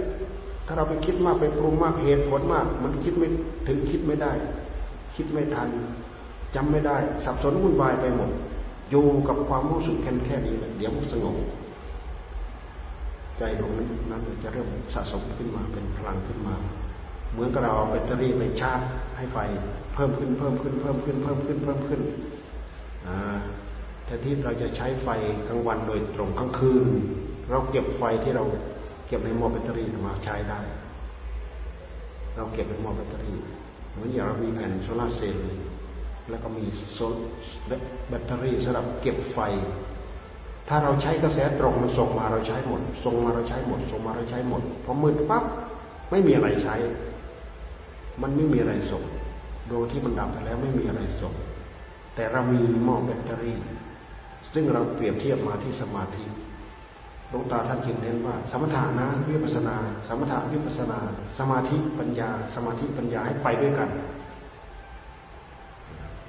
[0.65, 3.27] ถ้าเราไปคิดมากไปปรุงมากเหตุผลมาก มันคิดไม่
[3.67, 4.31] ถึงคิดไม่ได้
[5.15, 5.69] คิดไม่ทัน
[6.55, 8.29] จำไม่ได้ สับสนวุ่นวายไปหมด
[8.89, 11.35] อยู่กับความรู้สึกแค่แค่นี้เดี๋ยวมันสงบ
[13.37, 16.55] ใจตรงนั้นนั้นจะเริ่มสะสมขึ้นมาเป็นพลังขึ้นมา
[17.31, 18.81] เหมือนกับเราเอาแบตเตอรี่ไปชาร์จ
[19.17, 19.37] ให้ไฟ
[19.93, 22.01] เพิ่มขึ้นเพิ่มขึ้นเพิ่มขึ้นเพิ่มขึ้นเพิ่มขึ้น
[24.07, 25.07] แทนที่เราจะใช้ไฟ
[25.47, 26.87] กลางวันโดยตรงกลางคืน
[27.49, 28.43] เราเก็บไฟที่เรา
[29.07, 30.59] เก็บในหม้อแบตเตอรี่มาใช้ได้
[32.35, 33.39] เราเก็บในหม้อแบตเตอรี่
[33.91, 35.43] เหมือนอย่างเรามีแผ่นโซลาร์เซลล์
[36.29, 37.13] แล้วก็มีโซลาร์
[38.09, 39.39] แบตเตอรี่สำหรับเก็บไฟ
[40.67, 45.43] ถ้าเราใช้กระแสตรงมันส่งมาเราใช้หมด ส่งมาเราใช้หมด ส่งมาเราใช้หมดพอมืดปั๊บ
[46.09, 46.75] ไม่มีอะไรใช้
[48.21, 49.03] มันไม่มีอะไรส่ง
[49.69, 51.33] ดวงที่มันดับไปแล้วไม่มีอะไรส่ง
[52.15, 53.57] แต่เรามีหม้อแบตเตอรี่
[54.59, 56.23] ซึ่งเราเปรียบเทียบมาที่สมาธิ
[57.29, 59.75] หลวงตาท่านจึงเน้นว่า สมถะนะวิปัสนา
[60.07, 60.99] สมถะวิปัสนา
[61.37, 63.89] สมาธิปัญญา สมาธิปัญญาให้ไปด้วยกัน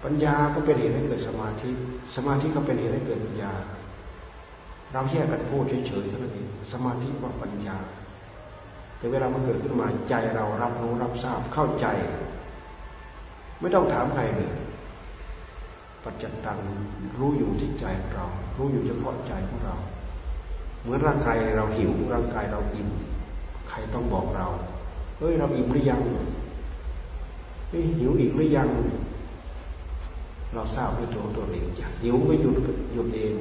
[0.04, 1.70] ปัญญาก็เป็นเหตุให้เกิดสมาธิ
[2.16, 3.52] สมาธิก็เป็นเหตุให้เกิดปัญญา
[4.92, 7.76] เราแยกกันพูดเฉยๆเท่านั้นเองสมาธิว่าปัญญา
[8.98, 11.86] แต่เวลามันเกิดขึ้นมาใจเรารับรู้รับทราบเข้าใจ
[13.60, 14.52] ไม่ต้องถามใครเลย
[16.04, 16.58] ปัจจตัง
[17.18, 19.74] รู้อยู่ที่ใจของเรา รู้อยู่เฉพาะใจของเรา
[20.82, 22.88] เหมือนร่างกายเราหิวร่างกายเราอิ่ม
[23.68, 24.46] ใครต้องบอกเรา
[25.18, 26.00] เฮ้ยเราอิ่มหรือยัง
[27.68, 28.68] เฮ้ยหิวอีกหรือยัง
[30.54, 32.54] เราทราบด้วยตัวตัวเองอย่างหิวก็หยุด
[32.94, 33.34] หยุดเอง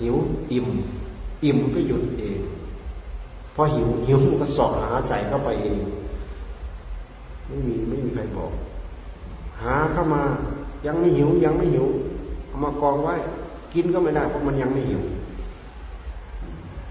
[0.00, 0.14] หิว
[0.52, 0.66] อิ่ม
[1.44, 2.40] อิ่มก็หยุดเอง
[3.54, 5.78] พอหิวหิวมันก็สอบหาใส่เข้าไปเอง
[7.46, 8.52] ไม่มีไม่มีใครบอก
[9.62, 10.22] หาเข้ามา
[10.86, 11.86] ยังไม่หิว ยังไม่หิว
[12.48, 13.14] เอามากองไว้
[13.74, 15.02] กินก็ไม่ได้เพราะมันยังไม่หิว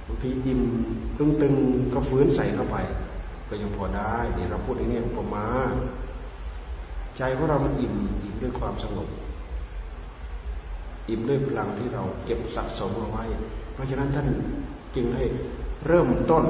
[0.08, 0.62] บางทีอิ่ม
[1.17, 2.78] ตึงๆก็ฟื้นใส่เข้าไป
[3.49, 5.45] ก็ยังพอได้เดี๋ยวเราพูดอย่างนี้อุปมา
[7.17, 9.08] ใจของเรามันอิ่มอิ่มด้วยความสงบ
[11.10, 13.23] อิ่มด้วยพลังที่เราเก็บสะสมเอาไว้
[13.73, 14.28] เพราะฉะนั้นท่าน
[14.95, 15.23] จึงให้
[15.88, 16.43] เริ่มต้น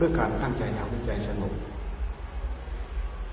[0.00, 1.52] ด้วยการตั้งใจทำให้ใจสงบ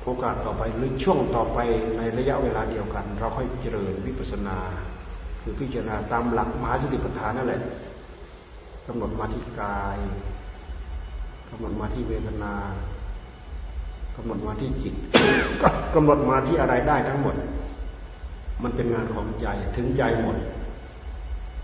[0.09, 1.59] โอกาสต่อไปหรือช่วงต่อไป
[1.97, 4.57] ในระยะเวลาเดียวกัน เราค่อยเจริญวิปัสนา
[5.41, 7.61] คือพิจารณาตามหลักมหาสติปัฏฐานนั่นแหละ
[8.87, 9.97] กำหนดมาที่กาย
[11.49, 12.53] กำหนดมาที่เวทนา
[14.15, 14.95] กำหนดมาที่จิต
[15.95, 17.35] กำหนดมาที่อะไรได้ทั้งหมด
[18.63, 20.37] มันเป็นงานของใจถึงใจหมด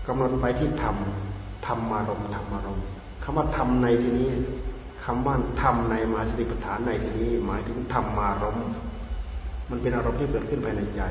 [0.06, 0.96] กำหนดไปที่ธรรม
[1.66, 2.80] ธรรมารมธรรมารม
[3.22, 4.30] คำว่าธรรมในที่นี้
[5.04, 8.58] คำว่าธรรมในมหาสติปัฏฐานในที่นี้ หมายถึงธรรมารม
[9.70, 11.02] มันเป็นอารมณ์ที่เกิดขึ้นภายในใจ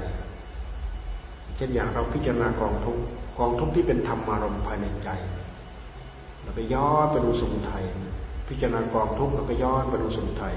[1.55, 2.97] เช่นอย่างเราพิจารณากองทุก
[3.39, 5.09] กองทุกที่เป็นธรรมารมภายในใจ
[6.41, 7.85] เราไปย้อนไปดูสมุทัย
[8.49, 10.55] พิจารณากองทุกเราก็ย้อนไปดูสมุทัย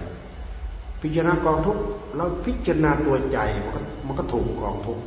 [1.02, 1.78] พิจารณากองทุก
[2.16, 4.98] เราพิจารณาตัวใจมันก็มันก็ถูกกองทุก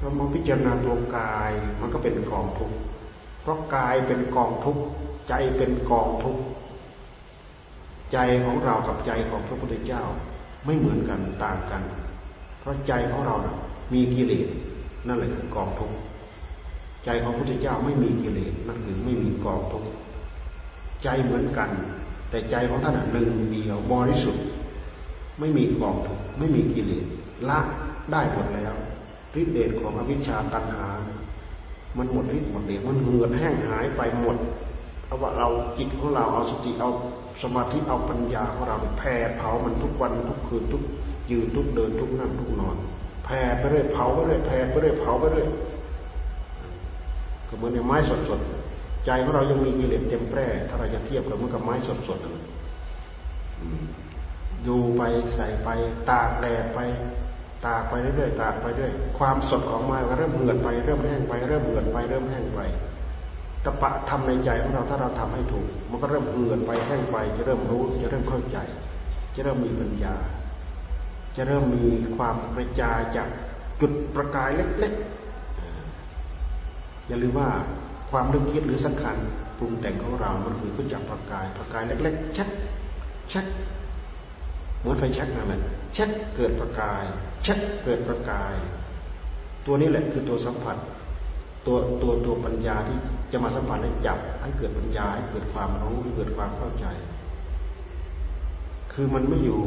[0.00, 2.72] เรามาพิจารณาตัวกายมันก็เป็นกองทุก
[3.42, 4.78] เพราะกายเป็นกองทุก
[5.28, 6.42] ใจเป็นกองทุกข์
[8.14, 10.02] ใจของเรากับใจของพระพุทธเจ้า
[10.64, 11.82] ไม่เหมือนกันต่างกัน
[12.60, 13.54] เพราะใจของเรานะ
[13.92, 14.48] มีกิเลส
[15.06, 15.90] นั่นแหละคือกองทุก
[17.04, 19.84] ใจของพระพุทธเจ้าไม่มีกิเลสนั่นคือไม่มีกองทุก
[21.02, 21.70] ใจเหมือนกัน
[22.30, 24.44] แต่ใจของท่านหนึ่งเดียวบริสุทธิ์
[25.38, 27.04] ไม่มีกองทุกไม่มีกิเลส
[27.48, 27.60] ละ
[28.12, 28.74] ได้หมดแล้ว
[29.40, 30.88] ฤทธิเดชของอวิชชาตัณหา
[31.96, 34.36] มันหมดฤทธิ์หมดเดชมันเหือดแห้งหายไปหมด
[35.06, 35.48] เอาว่าเรา
[35.78, 36.90] จิตของเราเอาสติเอา
[37.42, 40.82] สมาธิเอาปัญญาของเราแผ่เผามันทุกวันทุกคืนทุก
[41.30, 42.76] ยืนทุกเดินทุกนั่งทุกนอน
[43.24, 45.48] แผ่ไปเรื่อยเผาไปเรื่อยแผ่ไปเรื่อยเผาไปเรื่อย
[47.48, 47.96] ก็เหมือนในไม้
[48.28, 51.74] สดๆใจของเรายังมีกิเลสเต็มแปร่ถ้าเราจะเทียบกับมันกับไม้
[52.08, 55.02] สดๆดูไป
[55.34, 55.68] ใส่ไป
[56.10, 56.78] ตากแดดไป
[57.66, 62.60] ตากไปเรื่อยๆตากไปเรื่อยความสดของไม้ก็เริ่มเหือดไป เริ่มแห้งไป เริ่มเหือดไปเริ่มแห้งไป
[63.64, 68.58] ตปะทำในใจของเราถ้าเราทำให้ถูก มันก็เริ่มเหือนไปแห้งไป จะเริ่มรู้ จะเริ่มเข้าใจ
[69.34, 70.14] จะเริ่มมีปัญญา
[71.36, 71.84] จะเริ่มมี
[72.16, 73.28] ความกระจายจาก
[73.80, 77.48] จุดประกายเล็กๆ อย่าลืมว่า
[78.10, 79.16] ความนึกคิดหรือสังขาร
[79.58, 82.48] ปรุงแต่งของเรา มันคือขึ้นจากประกายประกายเล็กๆชัด
[83.32, 83.44] ชัด
[84.80, 85.60] เหมือนไฟชักนั่นแหละ
[85.96, 87.04] ชัดเกิดประกาย
[87.46, 88.54] ชัดเกิดประกาย
[89.66, 90.76] ตัวนี้แหละคือตัวสัมผัส
[91.66, 92.98] ตัวตัวตัวปัญญาที่
[93.32, 96.86] จะมาสัมผัสให้จับ ให้เกิดปัญญาให้เกิดความรู้ให้เกิดความเข้าใจ
[98.92, 99.60] คือมันไม่อยู่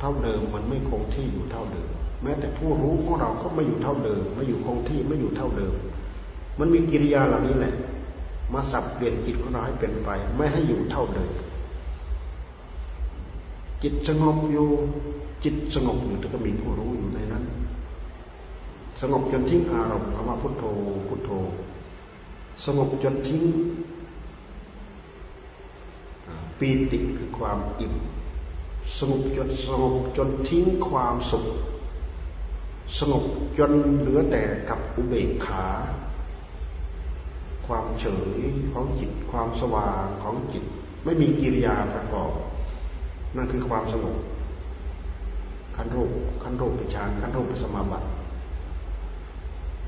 [0.00, 1.88] เท่าเดิมมันไม่คงที่อยู่เท่าเดิม
[2.22, 5.74] แม้แต่ผู้รู้ของเราก็ไม่อยู่เท่าเดิม ไม่อยู่คงที่ไม่อยู่เท่าเดิม
[6.58, 7.74] มันมีกิริยาเหล่านี้แหละ
[8.54, 11.30] มาสับเปลี่ยนจิตของเราให้เป็นไป ไม่ให้อยู่เท่าเดิม
[13.82, 14.68] จิตสงบอยู่
[15.44, 17.44] จิตสงบอยู่แต่ก็มีผู้รู้อยู่ในนั้น
[19.00, 20.64] สงบจนทิ้งอารมณ์คำว่าพุทโธ
[21.08, 21.30] พุทโธ
[22.64, 23.42] สงบจนทิ้ง
[26.58, 27.94] ปีติคือความอิ่ม
[28.98, 31.46] สงบจนสงบจนทิ้งความสุข
[32.98, 33.24] สงบ
[33.58, 35.66] จนเหลือแต่กับอุเบกขา
[37.66, 38.04] ความเฉ
[38.36, 38.40] ย
[38.72, 40.64] ของจิต ความสว่างของจิต
[41.04, 42.32] ไม่มีกิริยาประกอบ
[43.36, 44.16] นั่นคือความสงบ
[45.76, 46.10] ขั้นรูป
[46.42, 48.06] ขั้นรูปป็นฌานขั้นรูปปสมาบัติ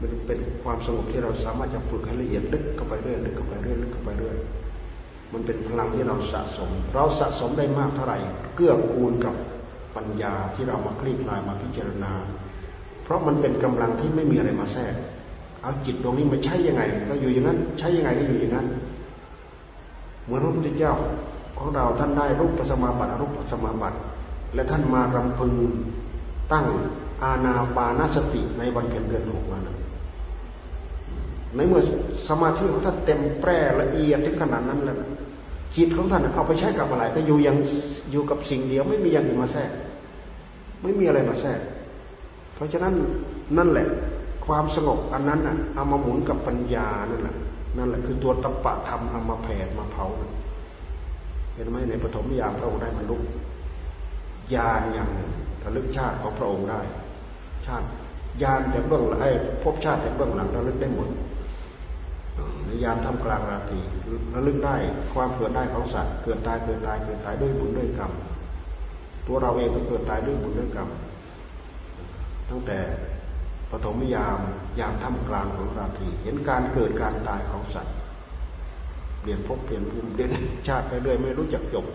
[0.00, 4.36] มันเป็นความสงบที่เราสามารถจะฝึกให้ละเอียดลึกเข้าไปเรื่อยลึกเข้าไปเรื่อยลึกเข้าไปเรื่อย
[5.32, 8.18] มันเป็นพลังที่เราสะสม เราสะสมได้มากเท่าไหร่
[8.54, 9.34] เกื้อกูลกับ
[9.96, 12.12] ปัญญาที่เรามาคลี่คลายมาพิจารณา
[13.04, 14.94] เพราะมันเป็นกำลังที่ไม่มีอะไรมาแทรก
[15.62, 18.66] เอาจิตตรงนี้มาใช้ยังไง ก็อยู่อย่างนั้น ใช้ยังไงก็อยู่อย่างนั้น
[20.24, 20.94] เหมือนพระพุทธเจ้า
[21.58, 23.98] ของเราท่านได้รูปปัสมาบัติรูปปัสมาบัติ
[24.54, 25.52] และท่านมารำพึง
[26.52, 26.66] ตั้ง
[27.22, 29.75] อาณาปานสติในวันเพ็ญเดือนหกนั้น
[31.56, 31.82] ในเมื่อ
[32.28, 34.96] สมาธิของท่านเต็มแปร่ละเอียดถึงขนาดนั้นแล้ว
[35.76, 37.56] จิตของท่านเอาไปใช้กับอะไรก็อยู่ยัง
[38.10, 39.70] อยู่กับสิ่งเดียว ไม่มีอย่างอื่นมาแทรก
[40.82, 41.60] ไม่มีอะไรมาแทรก
[42.54, 42.94] เพราะฉะนั้น
[43.58, 43.86] นั่นแหละ
[44.46, 47.36] ความสงบอันนั้นอะเอามาหมุนกับปัญญานั่นแหละ
[47.76, 50.06] นั่นแหละคือตัวตปะธรรมเอามาแผดมาเผา
[51.54, 53.16] เห็นไหมในปฐมยามพระองค์ได้บรรลุ
[54.54, 55.10] ญาณอย่าง
[55.64, 56.80] ระลึกชาติของพระองค์ได้
[57.66, 57.86] ชาติ
[58.42, 59.20] ญาณจากเบื้องหลัง
[59.62, 61.08] พบชาติจากเบื้องหลังระลึกได้หมด
[62.68, 63.80] นยามทำกลางราตรี
[64.34, 64.76] ระลึกได้
[65.14, 68.12] ความเกิดได้ของสัตว์เกิดตายเกิดตายเกิดตายด้วยบุญด้วยกรรม
[69.26, 70.88] ตัวเราเองก็เกิดตายด้วยบุญด้วยกรรม
[72.50, 72.78] ตั้งแต่
[73.70, 74.40] ปฐมยาม
[74.80, 77.94] ยามท่ามกลางของราตรีเห็นการเกิดการตายของสัตว์
[79.20, 80.30] เปลี่ยนภพเปลี่ยนภูมิเปลี่ยน
[80.68, 81.86] ชาติไปเรื่อยไม่รู้จักจบ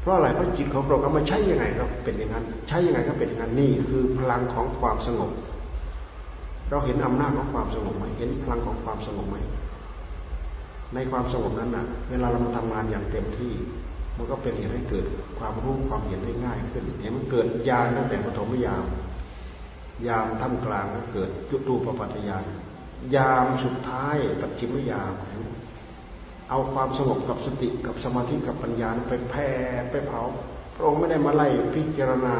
[0.00, 5.30] เพราะอะไรเพราะจิตของเราเอามาใช้ยังไงก็เป็นอย่างนั้น ใช้ยังไงก็เป็นอย่างนั้นนี่คือพลังของความสงบ
[6.70, 9.36] เราเห็นอำนาจของความสงบไหมเห็นพลังของความสงบไหม
[10.94, 13.52] ในความสงบนั้นนะเวลาเรามาทำงานอย่างเต็มที่
[14.16, 15.04] มันก็เป็นเหตุให้เกิด
[15.38, 18.84] ความรู้ความเห็นได้ง่ายขึ้นเห็นมันเกิดญาณตั้งแต่ปฐมยาม
[20.06, 22.44] ยามท่ามกลางก็เกิดจุตูปปัตยาน
[23.16, 25.12] ยามสุดท้ายปัจฉิมยาม
[26.50, 29.48] เอาความสงบกับสติกับสมาธิกับปัญญาไปแผ่
[29.90, 30.22] ไปเผา
[30.74, 32.36] พระองค์ไม่ได้มาไล่พิจารณา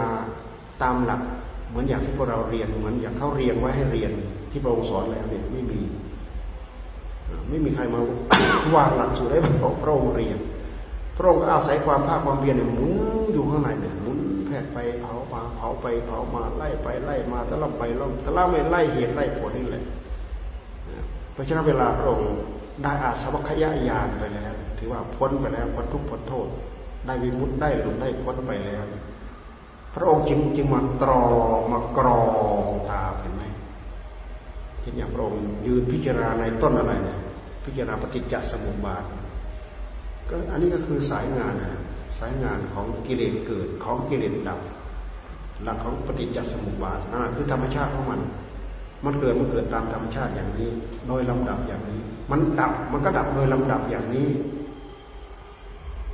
[0.82, 1.22] ตามหลัก
[1.70, 4.12] เหมือนอย่างที่พวกเราเรียนเหมือนอย่างเขาเรียนไว้ให้เรียน
[4.50, 5.80] ที่พระองค์สอนแล้วเนี่ยไม่มี
[7.48, 8.00] ไม่มีใครมา
[8.76, 9.46] วางหลักสูตรให้พ
[9.86, 10.38] ระองค์เรียน
[11.16, 12.92] พระองค์อาศัยความภาคความเพียรเนี่ยหมุน
[13.32, 19.84] อยู่ข้างในเนี่ยหมุนแผดไปเผามาเผาไปเผามาไล่ไปไล่มาตะล่ำไปล่ำตะล่ำไม่ไล่เหตุไล่ผลนี่แหละ
[21.32, 22.30] เพราะฉะนั้นเวลาพระองค์
[22.82, 26.48] ได้อาสวัคยายานไปแล้ว ถือว่าพ้นไปแล้วพ้นทุกข์พ้นโทษ
[27.06, 28.84] ได้วิมุตได้หลุดได้พ้นไปแล้ว
[29.94, 31.22] พระองค์จึงจึงมาตรอ
[31.72, 32.22] มากรอ
[32.62, 33.44] งตาเห็นไหม
[34.80, 37.18] เช่นอย่างพระองค์ยืนพิจารณาในต้นอะไรเนี่ย
[37.64, 39.04] พิจารณาปฏิจจสมุปบาท
[40.28, 41.80] ก็อันนี้ก็คือสายงานนะ
[42.18, 44.60] สายงานของกิเลสเกิดของกิเลสดับ
[45.62, 48.20] หลักของปฏิจจสมุปบาทนั่นคือธรรมชาติของมัน
[49.04, 50.70] มันเกิดมันเกิดตามธรรมชาติอย่างนี้
[51.08, 52.00] โดยลำดับอย่างนี้
[52.30, 54.28] มันดับมันก็ดับโดยลำดับอย่างนี้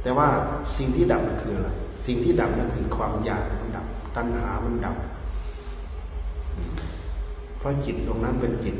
[0.02, 0.28] แต่ว่า
[0.76, 1.70] สิ่งที่ดับมันคืออะไร
[2.06, 4.96] สิ่งที่ดับนั่นคือความอยากมันดับ ตัณหามันดับ
[7.58, 8.76] เพราะจิตตรงนั้นเป็นจิต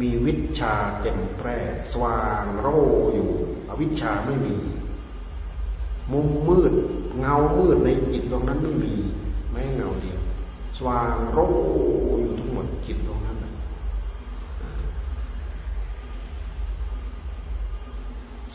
[0.00, 1.58] มีวิชาแจ่มแปร่
[1.92, 2.68] สว่างโร
[3.14, 3.28] อยู่
[3.68, 4.56] อวิชาไม่มี
[6.12, 6.72] มุมมืด
[7.18, 8.94] เงามืดในจิตตรงนั้นไม่มี
[9.52, 10.20] แม้เงาเดียว
[10.76, 11.38] สว่างโร
[12.20, 13.36] อยู่ทั้งหมดจิตตรงนั้น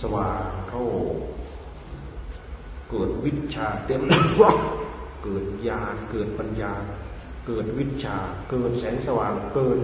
[0.01, 0.75] สว่างโร
[2.89, 4.01] เกิดวิชาเต็ม
[5.23, 6.73] เกิดญาณเกิดปัญญา
[7.47, 8.15] เกิดวิชา
[8.49, 9.79] เกิดแสงสว่างเกิด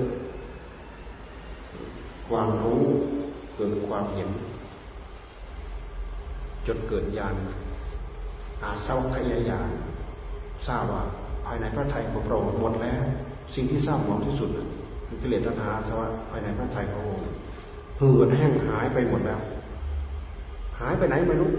[2.30, 2.84] ความรู้
[3.56, 4.30] เกิดความเห็น
[6.68, 7.36] จนเกิดญาณ
[8.64, 9.70] อาเศร้าขยายาน
[10.68, 11.04] ทราบว่า
[11.46, 13.04] ภายในพระไทยของพระองค์หมดแล้ว
[13.56, 14.50] สิ่งที่เศร้าหมองที่สุด
[15.08, 17.26] คือกิเลสตัณหาสวะภายในพระไทยของพระองค์
[17.98, 19.40] เหือดแห้งหายไปหมดแล้ว
[20.80, 21.52] หายไปไหนไม่รู้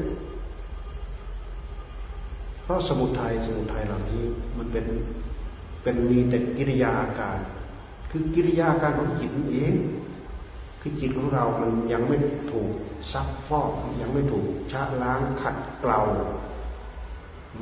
[2.65, 4.23] เพราะสมุทัยสมุทัยเหล่านี้
[4.59, 4.87] มันเป็น
[5.83, 7.39] เป็นมีแต่กิริยาอาการ
[8.11, 9.75] คือกิริยาการของจิตเอง
[10.81, 12.17] คือจิตของเรา มันยังไม่
[12.51, 12.71] ถูก
[13.13, 16.01] ซักฟอกยังไม่ถูกชะล้างขัดเกลา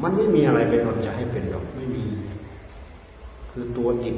[0.02, 2.04] มันไม่มีอะไรเป็นหนจะให้เป็นหรอกไม่มี
[3.50, 4.16] คือตัวจิต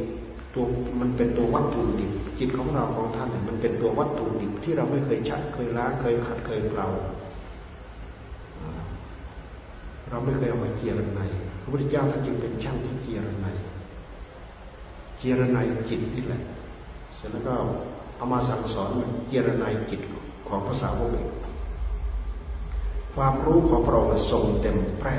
[0.54, 0.64] ตัว
[1.00, 6.88] มันเป็นตัววัตถุดิบจิตของเราของท่านมันเป็นตัววัตถุดิบที่เราไม่เคยชัดเคยล้างเคยขัดเคยเกลา
[10.14, 11.20] เราไม่เคยเอามาเจียรนใน
[11.62, 13.46] พระพุทธเจ้าท่านจึงเป็นช่างที่เจียรนใน
[15.18, 16.42] เจียรนในจิตนี่แหละ
[17.16, 17.54] เสร็จแล้วก็
[18.16, 18.90] เอามาสั่งสอน
[19.28, 20.00] เจรนายจิต
[20.48, 21.28] ของภาษาวกเอง
[23.14, 25.16] ความรู้ของพระองค์ทรงเต็มแปร่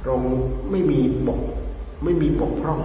[0.00, 0.34] พระองค์
[0.70, 1.40] ไม่มีบก
[2.04, 2.80] ไม่มีบกพร่อง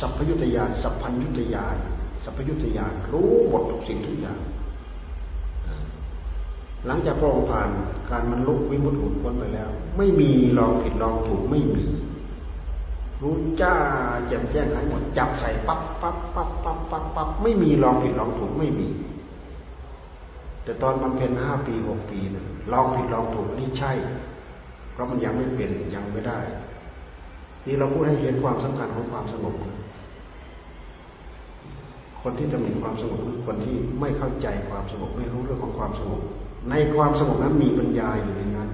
[0.00, 1.76] สัพพยุตยานสัพพัญยุตยาน
[2.24, 4.40] สัพพยุตยานรู้หมดทุกสิ่งทุกอย่าง
[6.86, 7.68] หลังจากพระองค์ผ่าน
[8.10, 11.84] การมันลุกวิมุตติหุพ้นไปแล้ว ไม่มีลองผิดลองถูกไม่มี
[13.22, 13.74] รู้จ้า
[14.26, 18.88] แจ่มแจ้งทั้งหมดจับใส่ปั๊บปั๊บปั๊บปั๊บปั๊บปั๊บไม่มีลองผิดลองถูกไม่มี
[20.64, 23.92] แต่ตอนมันเป็นห้าปีหกปีนะลองผิดลองถูกนี่ใช่
[24.92, 26.38] เพราะมันยังไม่เป็นยังไม่ได้
[27.66, 29.54] นี่เราพูดให้เห็นความสำคัญของความสงบ
[32.22, 36.22] คนที่จะมีความสงบคือคนที่ไม่เข้าใจความสงบไม่รู้เรื่องของความสงบ
[36.68, 38.68] ในความสงบนั้นมีปัญญาอยู่ในนั้น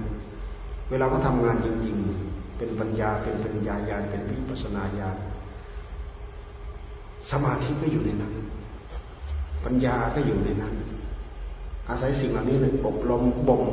[0.89, 1.95] เวลาเขาทางานจริง
[2.27, 5.17] ๆ เป็นปัญญาเป็นปัญญาญาณเป็นวิปัสนาญาณ
[7.31, 8.33] สมาธิก็อยู่ในนั้น
[9.65, 10.73] ปัญญาก็อยู่ในนั้น
[11.89, 13.63] อาศัยสิ่งเหล่านี้เลยอบรมบ่ม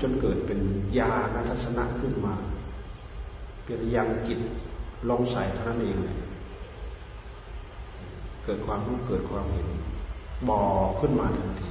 [0.00, 0.60] จนเกิดเป็น
[0.98, 2.34] ญาณทัศนะขึ้นมา
[3.64, 4.40] เป็นยังจิต
[5.10, 5.96] ลงใส่เท่านั้นเอง
[8.44, 9.68] เกิดความรู้เกิดความเห็น
[10.48, 10.60] บอ
[11.00, 11.70] ขึ้นมาทันที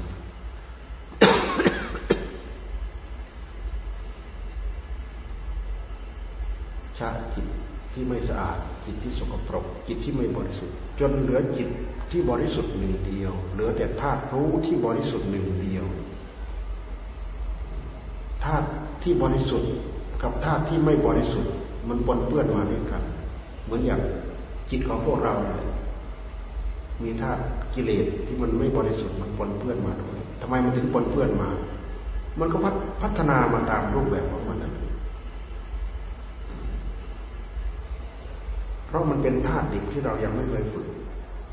[6.97, 7.47] ชาจิต
[7.97, 11.67] ที่ไม่สะอาดจิตที่สกปรกจิตที่ไม่บริสุทธิ์ จนเหลือจิต
[12.11, 15.85] ที่บริสุทธิ์หนึ่งเดียว เหลือแต่ธาตุรู้ที่บริสุทธิ์หนึ่งเดียว
[18.43, 18.67] ธาตุ
[19.03, 19.71] ที่บริสุทธิ์
[20.23, 21.51] กับธาตุที่ไม่บริสุทธิ์
[21.89, 23.01] มันปนเปื้อนมาด้วยกัน
[23.65, 24.01] เหมือนอย่าง
[24.69, 25.33] จิตของพวกเรา
[27.03, 27.41] มีธาตุ
[27.73, 31.49] กิเลสที่มันไม่บริสุทธิ์มันปนเปื้อนมาด้วยทำไมมันถึงปนเปื้อนมา
[32.39, 32.57] มันก็
[33.01, 34.73] พัฒนามาตามรูปแบบของมันนะ
[38.87, 40.87] เพราะมันเป็นธาตุดิบที่เรายังไม่เคยฝึก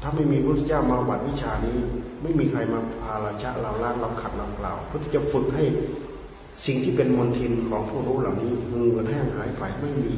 [0.03, 1.79] ถ้าไม่มีพระพุทธเจ้ามาบัดวิชานี้
[2.23, 5.65] ไม่มีใครมาพาราชะเราล้างเราขัดเราเปล่าเพื่อที่จะฝึกให้
[6.67, 10.15] สิ่งที่เป็นมลทินของผู้รู้เหล่านี้เหือดแห้งหายไปไม่มี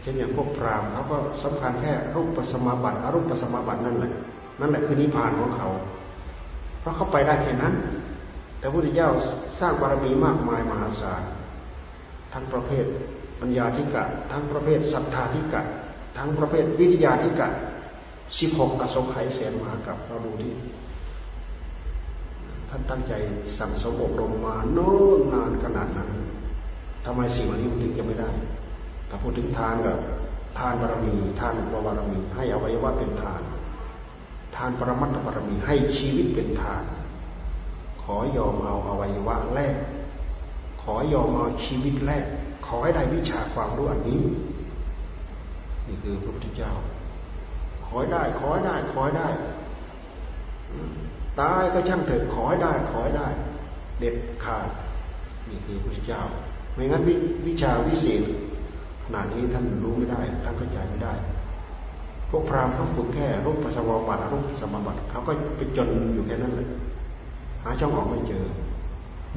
[0.00, 4.12] เช่นอย่างพวกพราหมณ์เขาก็สำคัญแค่รูปปัสมาบัติอรูปปัสมาบัตินั่นแหละ
[4.60, 5.68] นั่นแหละคือนิพพานของเขา
[6.80, 7.74] เพราะเขาไปได้แค่นั้น
[8.58, 9.08] แต่พระพุทธเจ้า
[9.60, 11.22] สร้างบารมีมากมายมหาศาล
[12.32, 12.86] ทั้งประเภท
[13.40, 15.62] ปัญญาธิกะ ทั้งประเภทศรัทธาธิกะ
[16.18, 17.48] ทั้งประเภทวิทยาธิกะ
[18.38, 20.54] สิบหกอสงไขยแสนมหากับเราดูที่
[22.68, 23.12] ท่านตั้งใจ
[23.58, 26.10] สั่งสมอบรมมาโน้นนานขนาดนั้น
[27.04, 28.30] ทำไมสิ่งเหล่านี้ถึงจะไม่ได้
[29.08, 29.98] ถ้าพูดถึงทานกับ
[30.58, 31.52] ทานบารมี ทาน
[31.86, 33.42] บารมี ให้อวัยวะเป็นทาน
[34.56, 36.82] ทานปรมัตถบารมี ให้ชีวิตเป็นทาน
[38.02, 39.76] ขอยอมเอาอวัยวะแลก
[40.82, 42.26] ขอยอมเอาชีวิตแลก
[42.66, 44.22] ขอให้ได้วิชาความรู้อันนี้
[45.86, 46.72] นี่คือพระพุทธเจ้า
[47.84, 49.28] ขอให้ได้ ขอให้ได้ ขอให้ได้
[51.40, 53.28] ตายก็ช่างเถิดขอให้ได้ ขอให้ได้
[53.98, 54.14] เด็ด
[54.44, 54.68] ขาด
[55.48, 56.22] นี่คือพระพุทธเจ้า
[56.74, 57.10] ไม่งั้นว
[57.46, 58.22] วิชาวิเศษ
[59.04, 61.14] ขนาดนี้ท่านรู้ไม่ได้ ท่านเข้าใจไม่ได้
[62.30, 66.68] พวกพราหมณ์เขาฝึกแค่รูปปัสสาวะบัตรูปสมบัติเขาก็ไปจนอยู่แค่นั้นเลย
[67.62, 68.44] หาช่องออกไม่เจอ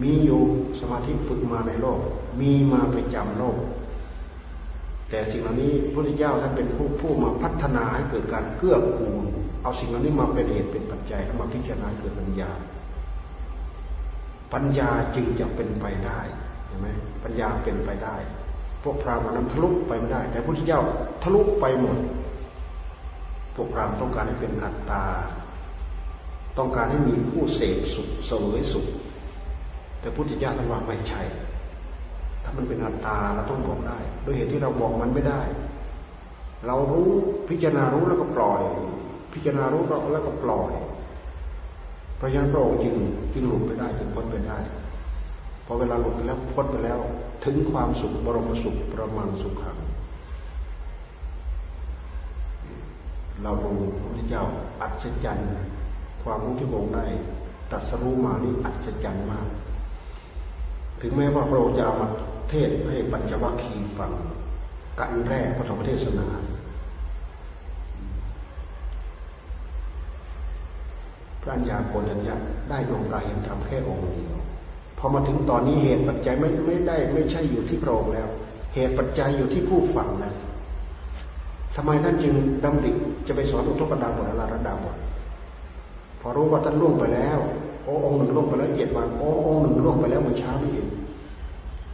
[0.01, 0.41] มีอยู่
[0.79, 1.99] สมาธิฝึกมาในโลก
[2.39, 3.57] มีมาไปจำโลก
[5.09, 9.25] แต่สิ่งเหล่านี้พระพุทธเจ้าท่านเป็นผู้ผู้มาพัฒนาให้เกิดการเกื้อกูล
[9.63, 12.51] เอาสิ่งเหล่านี้มาเป็นเหตุเป็นปัจจัยแล้วมาพิจารณาเกิดปัญญา
[14.53, 16.19] ปัญญาจึงจะเป็นไปได้
[16.67, 16.87] เห็นไหม
[17.23, 18.15] ปัญญาเป็นไปได้
[18.83, 20.81] พวกพราหมณ์นั้นทะลุไปไม่ได้ แต่พระพุทธเจ้า
[21.21, 21.97] ทะลุไปหมด
[23.55, 25.05] พวกพราหมณ์ต้องการให้เป็นอัตตา
[26.57, 28.85] ต้องการให้มีผู้เสพสุขเสวยสุข
[29.99, 31.21] แต่พุทธเจ้าท่านว่าไม่ใช่
[32.43, 35.41] ถ้ามันเป็นอัตตาเราต้องบอกได้โดยเหตุที่เราบอกมันไม่ได้
[36.67, 37.07] เรารู้
[37.49, 38.61] พิจารณารู้แล้วก็ปล่อย
[39.33, 40.71] พิจารณารู้แล้วก็ปล่อย
[42.17, 42.95] เพราะฉะนั้นพระองค์จึง
[43.33, 44.59] จึงหลุดไปได้จึงพ้นไปได้
[45.65, 46.99] พอเวลาหลุดไปแล้วพ้นไปแล้ว
[47.45, 49.77] ถึงความสุขบรมสุขประมังสุขขัง
[53.43, 53.71] เราดู
[54.15, 54.43] พระเจ้า
[54.81, 55.49] อัศจรรย์
[56.23, 57.05] ความรู้ที่พระองค์ได้
[57.71, 59.47] ตรัสรู้มานี่อัศจรรย์มาก
[61.01, 62.07] ถึงแม้ว่าพระองค์จะเอามา
[62.49, 64.11] เทศให้ปัญจวัคคีย์ฟัง
[64.99, 66.27] กันแรกพระธรรมเทศนา
[71.41, 72.35] พระัญญาโกณัญญา
[72.69, 74.35] ได้ดวงตาเห็นธรรมแค่องค์เดียว
[74.97, 78.27] พอมาถึงตอนนี้เหตุปัจจัยไม่ไม่ได้ ไม่ใช่อยู่ที่พระองค์แล้ว
[78.75, 80.33] เหตุปัจจัยอยู่ที่ผู้ฟังนะ
[81.75, 82.33] ทำไมท่านจึง
[82.63, 82.91] ดำริ
[83.27, 84.97] จะไปสอนอุทกดาบทอลาระดาบท
[86.21, 87.39] พอรู้ว่าท่านล่วงไปแล้ว
[87.89, 90.87] อ้องค์หนึ่งล่วงไปแล้วเจ็ดวันโอ้องค์หนึ่งล่วงไปแล้วเมื่อเช้านี้เอง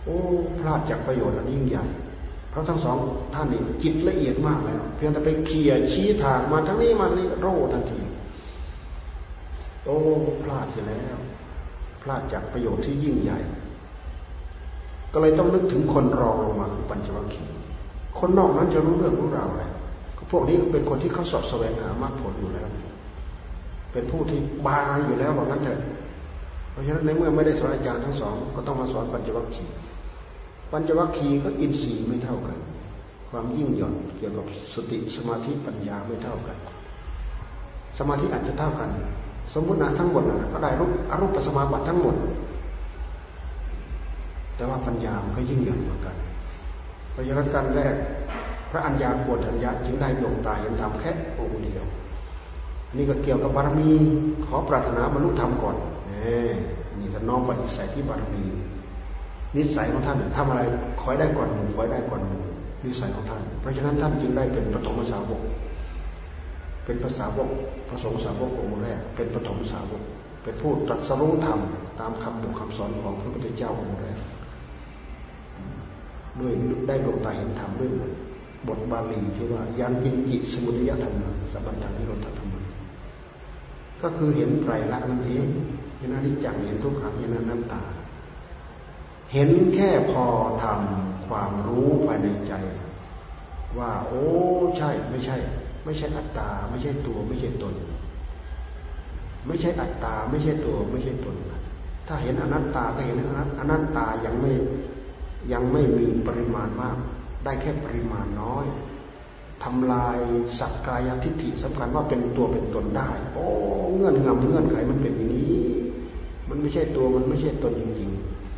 [0.03, 0.17] โอ้
[0.59, 1.85] พลาดจากประโยชน์อันยิ่งใหญ่
[2.49, 2.97] เพราะทั้งสอง
[3.33, 7.99] ท่านนี่จิตละเอียดมากแล้ว เพียงแต่ไปเขี่ยชี้ทางมาทั้งนี้มาทั้งนี้โรทันที
[9.85, 9.97] โอ้
[10.43, 11.17] พลาดเสียแล้ว
[12.01, 13.39] พลาดจากประโยชน์ที่ยิ่งใหญ่
[15.13, 17.53] ก็เลยต้องนึกถึงคนรองลงมาคือปัญจวัคคีย์
[18.19, 19.63] คนนอกนั้นจะรู้เรื่องรู้ราวอะไร
[20.31, 22.69] พวกนี้เป็นคนที่เขาสอบแสวงหามรรคผลอยู่แล้ว
[23.95, 25.79] เป็นผู้ที่บางอยู่แล้วว่างั้นเถอะ
[26.71, 29.73] เพราะฉะนั้นในเมื่อไม่ได้สอนอาจารย์ทั้งสอง ก็ต้องมาสอนปัญจวัคคีย์
[30.71, 32.57] ปัญจวัคคีย์ก็อินทรีย์ไม่เท่ากัน
[33.29, 36.57] ความยิ่งหย่อนเกี่ยวกับสติสมาธิปัญญาไม่เท่ากัน
[37.97, 38.89] สมาธิอาจจะเท่ากัน
[39.53, 42.15] สมมตินะทั้งหมดนะก็ได้รูปอรูปสมาบัติทั้งหมด
[44.55, 46.15] แต่ว่าปัญญามันก็ยิ่งหญ่อนเหมือนกัน
[47.11, 47.93] เพราะฉะนั้นการแรก
[48.71, 51.85] พระอัญญาปวดอัญญาจึงได้ดวงตาเห็นธรรมแค่องค์เดียว
[52.95, 53.89] นนี้ก็เกี่ยวกับบารมี
[54.45, 55.75] ขอปรารถนาบรรลุธรรมก่อน
[56.99, 58.43] นี่ท่านน้อมปฏิสัยที่บารมี
[59.55, 60.61] นิสัยของท่านทำอะไร
[61.01, 62.41] คอยได้ก่อนหมู่คอยได้ก่อนหมู่
[62.85, 65.41] นิสัยของท่าน เพราะฉะนั้นท่านจึงได้เป็นปฐมสาวก
[66.85, 67.49] เป็นภาษาวก
[67.87, 70.01] พระสงฆ์สาวกองค์แรก เป็นปฐมสาวก
[70.43, 71.59] เป็นผู้ตรัสรู้ธรรม
[71.99, 74.17] ตามคำบอกคำสอนของพระพุทธเจ้าองค์แรก
[76.39, 76.53] ด้วย
[76.87, 77.91] ได้ดวงตาเห็นธรรมด้วย
[78.67, 81.15] บทบาลีที่ว่ายันกินจิสมุทยธรรม
[81.51, 82.54] สัมบัญญัตินิโรธธรรม
[84.05, 85.47] ก็คือเห็นไตรลักษณ์นั่นเอง
[85.97, 87.81] เห็นอนิจจังเห็นทุกขังเห็นอนัตตา
[89.33, 90.25] เห็นแค่พอ
[90.63, 92.53] ทำความรู้ภายในใจ
[93.77, 94.25] ว่า โอ้
[94.77, 95.37] ใช่ไม่ใช่
[95.83, 97.75] ไม่ใช่อัตตา ไม่ใช่ตัว ไม่ใช่ตน
[99.45, 101.35] ไม่ใช่อัตตา ไม่ใช่ตัว ไม่ใช่ตน
[102.07, 104.51] ถ้าเห็นอนัตตาก็เห็นอนัตอนัตตายังไม่
[105.51, 106.97] ยังไม่มีปริมาณมาก
[107.43, 108.65] ได้แค่ปริมาณน้อย
[109.65, 110.19] ธรรำลาย
[110.59, 113.45] สักกายทิฏฐิสำคัญว่าเป็นตัวเป็นตนได้ โอ้
[113.95, 115.55] เงื่อนงำเงื่อนไขมันเป็นอย่างนี้
[116.49, 118.09] มันไม่ใช่ตัวมันไม่ใช่ตนจริง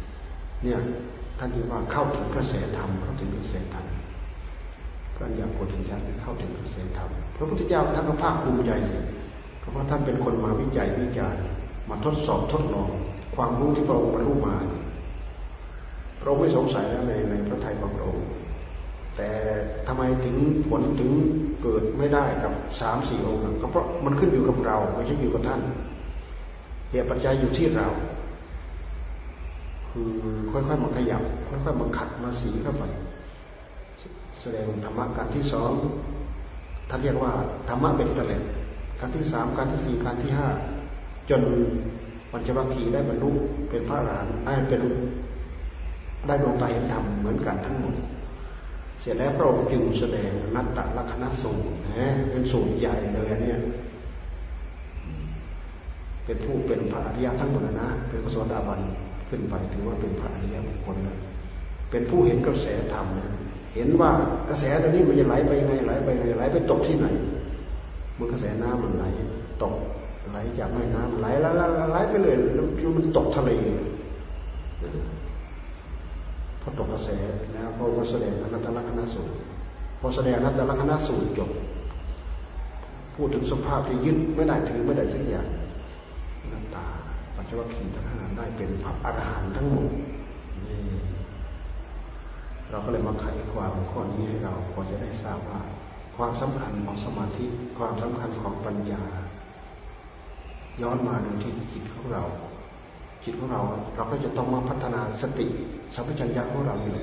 [0.07, 0.79] ๆ เนี่ย
[1.37, 3.85] ท่านที่ว่าเข้าถึงกระแสธรรมเข้าถึงกระแสธรรม
[5.17, 8.97] ก็อย่างโพธิญาณเข้าถึงกระแสธรรมพระพุทธเจ้าท่านก็ภาคภูมิใจสิ
[9.59, 11.43] เพราะว่าท่านเป็นคนมาวิจัยวิจารณ์
[11.89, 12.89] มาทดสอบทดลอง
[13.35, 14.55] ความรู้ที่พระองค์บรรลุมา
[16.19, 18.25] พระองค์ไม่สงสัยแล้วในในพระทัยของพระองค์
[19.17, 19.29] แต่
[19.87, 20.35] ทำไมถึง
[20.69, 21.11] ผลถึง
[21.61, 25.61] เกิดไม่ได้กับสามสี่องค์ก็เพราะมันขึ้นอยู่กับเราไม่ใช่อยู่กับท่าน
[26.91, 27.87] เหตุปัจจัยอยู่ที่เรา
[29.89, 30.09] คือ
[30.51, 32.83] ค่อยๆมาขยับ ค่อยๆมาขัดมาสีเข้าไป
[34.41, 35.71] แสดงธรรมะการที่สอง
[36.89, 37.31] ท่านเรียกว่า
[37.69, 38.41] ธรรมะเป็นตะเล็ด
[38.99, 40.47] การที่สามการที่สี่การที่ห้า
[41.29, 41.41] จน
[42.31, 43.31] ปัญจวัคคีย์ได้บรรลุ
[43.69, 44.81] เป็นพระอรหันต์ได้เป็น
[46.27, 47.95] ได้ดวงตาเห็นธรรมเหมือนกันทั้งหมด
[49.01, 51.67] เสร็จแล้วพระองค์จึงแสดงนัตตลักษณะสูตร
[51.97, 53.59] นะเป็นสูตรใหญ่เลยเนี่ย
[56.25, 58.81] เป็นผู้เป็นพระอริยะทั้งหมดนะ เป็นพระโสดาบัน
[59.29, 61.17] ขึ้นไปถือว่าเป็นพระอริยบุคคลนะ
[61.91, 63.29] เป็นผู้เห็นกระแสธรรมนะ
[63.75, 64.11] เห็นว่า
[64.49, 67.07] กระแสตัวนี้มันจะไหลไปยังไงไหลไปยังไงไหลไปตกที่ไหน
[68.17, 69.05] มันกระแสน้ำมันไหล
[69.63, 69.75] ตก
[70.31, 71.53] ไหลจากแม่น้ำไหลแล้ว
[71.91, 72.65] ไหลไปเลยแล้ว
[72.97, 73.51] มันตกทะเล
[76.67, 77.09] พอตกกระแส
[77.53, 79.33] แล้วพอแสดงอนัตตลักษณสูตร
[79.99, 81.51] พอแสดงอนัตตลักษณสูตรจบ
[83.15, 85.47] พูดถึงสภาพที่ยึดไม่ได้ถือไม่ได้สักอย่าง
[86.51, 86.85] นัตตา
[87.37, 89.89] ปัจจุบันขีทั้งห้าได้เป็นพระอรหันต์ทั้งหมด
[90.65, 90.81] นี่
[92.69, 95.61] เราก็เลยมาไขความข้อนี้ให้เราพอจะได้ทราบว่า
[96.17, 97.45] ความสำคัญของสมาธิ
[97.77, 99.03] ความสำคัญของปัญญา
[100.81, 102.23] ย้อนมาดูที่จิตของเรา
[103.23, 103.61] จิตของเรา
[103.95, 105.47] เราก็จะต้องมาพัฒนาสติ
[105.95, 106.95] สัมปชัญญะของเราอยู่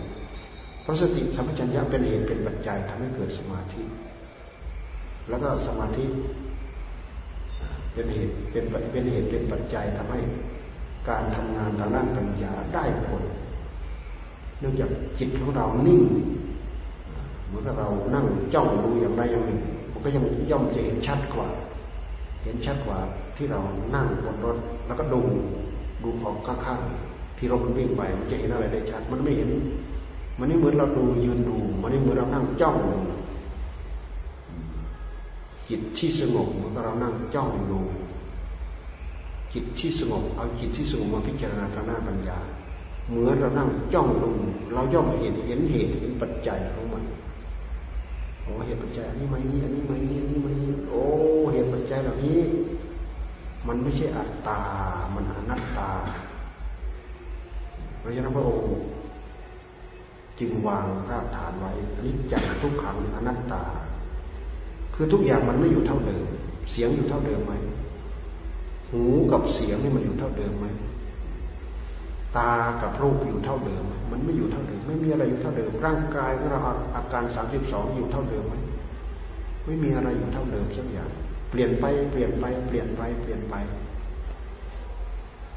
[0.82, 3.82] เพราะสติสัมปชัญญะเป็นเหตุเป็นปัจจัยทำให้เกิดสมาธิ
[5.28, 6.04] แล้วก็สมาธิ
[7.92, 10.20] เป็นเหตุเป็นเป็นเหตุเป็นปัจจัยทำให้
[11.08, 13.22] การทำงานทางด้านปัญญาได้ผล
[14.60, 16.02] เนื่องจากจิตของเรานิ่ง
[17.46, 19.60] เหมือนกับเรานั่งจ้องดูอย่างใดอย่างหนึ่ง
[19.92, 21.48] มันก็ยังย่อมจะเห็นชัดกว่า
[22.44, 22.98] เห็นชัดกว่า
[23.36, 23.60] ที่เรา
[23.94, 24.56] นั่งบนรถ
[24.86, 25.22] แล้วก็ดู
[26.04, 29.50] ดูของข้างๆที่รถมันวิ่งไปมันจะเห็นอะไรได้ชัด มันไม่เห็น
[30.38, 32.98] มันไม่เหมือนเราดูยืนดูมันไม่เหมือนเรานั่งจ้องดู
[35.68, 37.80] จิตที่สงบเหมือนกับเรานั่งจ้องดู
[39.52, 42.38] จิตที่สงบเอาจิตที่สงบมาพิจารณาทางหน้าปัญญา
[43.08, 44.30] เหมือนเรานั่งจ้องดู
[44.72, 47.02] เราย่อมเห็นเห็นเหตุเห็นปัจจัยของมัน
[48.42, 51.02] โอ้เหตุปัจจัยอันนี้มานี้อันนี้มานี้อันนี้มานี้โอ้
[51.52, 52.38] เหตุปัจจัยเหล่านี้
[53.68, 54.60] มันไม่ใช่อัตตา
[55.14, 55.90] มันอนัตตา
[57.98, 58.66] เพราะฉะนั้นพระองค์
[60.38, 63.62] จึงวางรากฐานไว้อันนี้จังทุกขังอนัตตา
[64.94, 66.26] คือทุกอย่างมันไม่อยู่เท่าเดิม
[66.70, 67.52] เสียงอยู่เท่าเดิมไหม
[68.90, 69.02] หู
[69.32, 70.66] กับเสียงนี่มันอยู่เท่าเดิมไหม
[72.36, 72.52] ตา
[72.82, 76.60] กับรูปอยู่เท่าเดิม มันไม่อยู่เท่าเดิม ไม่มีอะไรอยู่เท่าเดิม ร่างกายของเรา
[76.96, 78.54] อาการสามสิบสองอยู่เท่าเดิมไหม
[79.64, 81.10] ไม่มีอะไรอยู่เท่าเดิมสักอย่าง
[81.54, 83.54] ปลี่ยนไปเปลี่ยนไปเปลี่ยนไปเปลี่ยนไป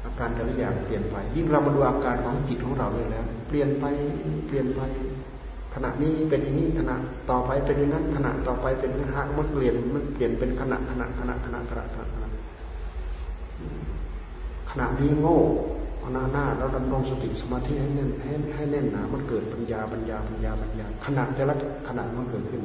[0.04, 3.84] อาการแต่ละอย่างเปลี่ยนไป ยิ่งเรามาดูอาการของจิตของเราเลยแล้ว เปลี่ยนไป
[4.46, 4.80] เปลี่ยนไป
[5.74, 6.96] ขณะนี้เป็นอย่างนี้ขณะ
[7.30, 12.28] ต่อไปเป็นอย่างนั้นขณะต่อไปเป็นอย่างนั้นมันเปลี่ยนมันเปลี่ยนเป็นขณะขณะขณะขณะขณะขณะขณะ
[14.70, 15.40] ขณะนี้โง่
[16.14, 21.54] หน้าหน้าแล้วดำรงสติสมาธิให้แน่นให้ให้แน่นหนามันเกิดปัญญาปัญญาปัญญาปัญญาขณะแต่ละ
[21.88, 22.62] ขณะมันเกิดขึ้น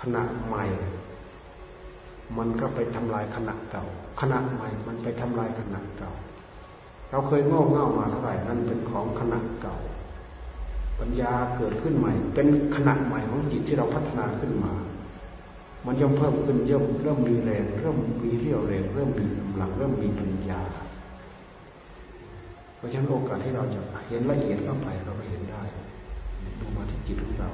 [0.00, 0.64] ขณะใหม่
[2.38, 3.84] มันก็ไปทำลายขณะเก่า
[4.20, 6.12] ขณะใหม่มันไปทำลายขณะเก่า
[7.10, 9.76] เราเคยโง่เง่ามาเท่าไหร่นั่นเป็นของขณะเก่า
[11.00, 14.72] ปัญญาเกิดขึ้นใหม่ เป็นขณะใหม่ของจิตที่เราพัฒนาขึ้นมา
[15.86, 20.62] มันย่อมเพิ่มขึ้นย่อมเริ่มมีแรงเริ่มมีเรี่ยวแรงเริ่มมีกำลังเริ่มมีปัญญา
[22.76, 25.62] เพราะฉะนั้นโอกาสที่เราจะเห็นละเอียดเข้าไปเราก็เห็นได้
[26.60, 27.50] ดูมาที่จิตของเรา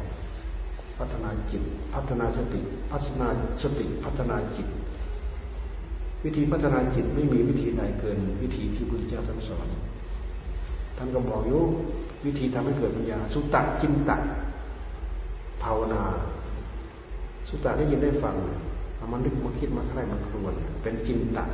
[0.98, 1.62] พัฒนาจิต
[1.94, 2.60] พัฒนาสติ
[2.92, 3.26] พัฒนา
[3.62, 4.68] สติ พัฒนาจิต
[6.24, 9.66] วิธีพัฒนาจิตไม่มีวิธีใดเกิน วิธีที่พุทธเจ้าท่านสอน
[10.96, 11.62] ท่านก็บอกอยู่
[12.24, 14.16] วิธีทำให้เกิดปัญญา สุตตะจินตะ
[15.62, 16.02] ภาวนา
[17.48, 18.34] สุตตะได้ยินได้ฟัง
[18.96, 21.44] เอามันนึกมาคิดมาใคร่มาครวนเป็นจินตะ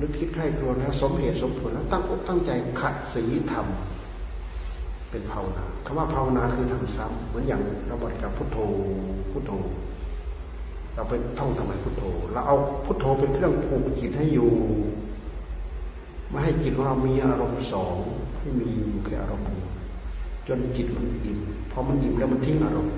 [0.00, 3.22] นึกคิดใคร่ครวญแล้วสมเหตุสมผลแล้วตั้งอกตั้งใจขัดสี
[3.52, 3.66] ธรรม
[5.14, 8.58] เป็นภาวนาคำว่าภาวนาคือทำซ้ำเหมือนอย่างเราบริกรรมพุทโธ
[9.32, 9.52] พุทโธ
[10.94, 14.50] เราเป็นท่องทำไมพุทโธเราเอาพุทโธเป็นเครื่องผูกจิตให้อยู่
[16.30, 17.94] ไม่ให้จิตของเรามีอารมณ์สอง
[18.38, 19.68] ให้มีอยู่แค่อารมณ์เดียว
[20.46, 21.38] จนจิตมันอิ่ม
[21.70, 22.94] พอมันอิ่มแล้วมันทิ้งอารมณ์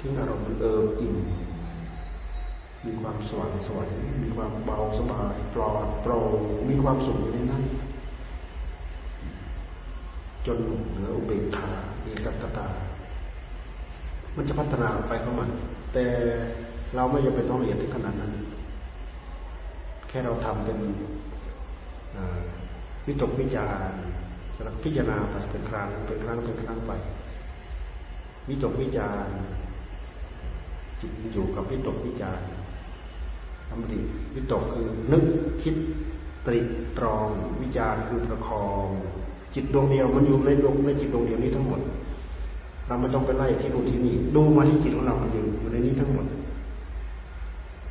[0.00, 1.16] ทิ้งอารมณ์มันเอิบอิ่ม
[2.86, 3.86] มีความสว่างสวย
[4.22, 7.64] มีความเบาสบายปลอดโปร่งมีความสุขอยู่ในนั้น
[10.56, 10.58] น
[10.90, 11.70] เหนืออุเบกขา
[12.02, 12.66] เอกัตตา
[14.36, 15.50] มันจะพัฒนาไปของมัน
[15.92, 16.06] แต่
[16.94, 18.32] เราไม่จำเป็นต้องละเอียดถึงขนาดนั้น
[20.08, 20.78] แค่เราทำเป็น
[23.06, 23.90] วิตกวิจาร
[24.56, 26.92] จะพิจารณาไปเป็นครั้งเป็นครั้งเป็นครั้งไป
[28.48, 29.28] วิตกวิจาร
[31.00, 32.40] จิตอยู่กับวิตกวิจาร
[33.68, 34.00] ทำดี
[34.34, 35.24] วิตกคือนึก
[35.62, 35.74] คิด
[36.46, 36.60] ตริ
[36.98, 37.28] ตรอง
[37.60, 38.88] วิจารคือประคอง
[39.54, 41.80] จิตดวงเดียวมันอยู่ในดวงในจิตดวงเดียวนี้ทั้งหมด
[42.86, 46.26] เราไม่ต้องไปไล่ที่นู่นที่นี่ดูมาที่จิตของเรามันอยู่อยู่ในนี้ทั้งหมด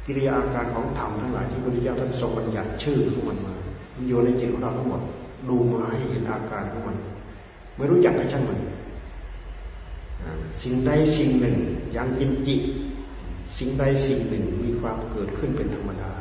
[0.05, 3.53] กิริยาอาการของธรรมทั้งหลายที่พระพุทธเจ้าท่านทรงบัญญัติชื่อของมันมา
[3.95, 5.01] มันอยู่ในจิตของเราทั้งหมด
[5.49, 6.95] ดูมาให้เห็นอาการของมัน
[7.75, 8.59] ไม่รู้จักก็ช่างมัน
[10.61, 11.55] สิ่งใดสิ่งหนึ่ง
[11.95, 12.61] ยังกินจิต
[13.57, 16.11] สิ่งใดสิ่งหนึ่งมีความเกิดขึ้นเป็นธรรมดา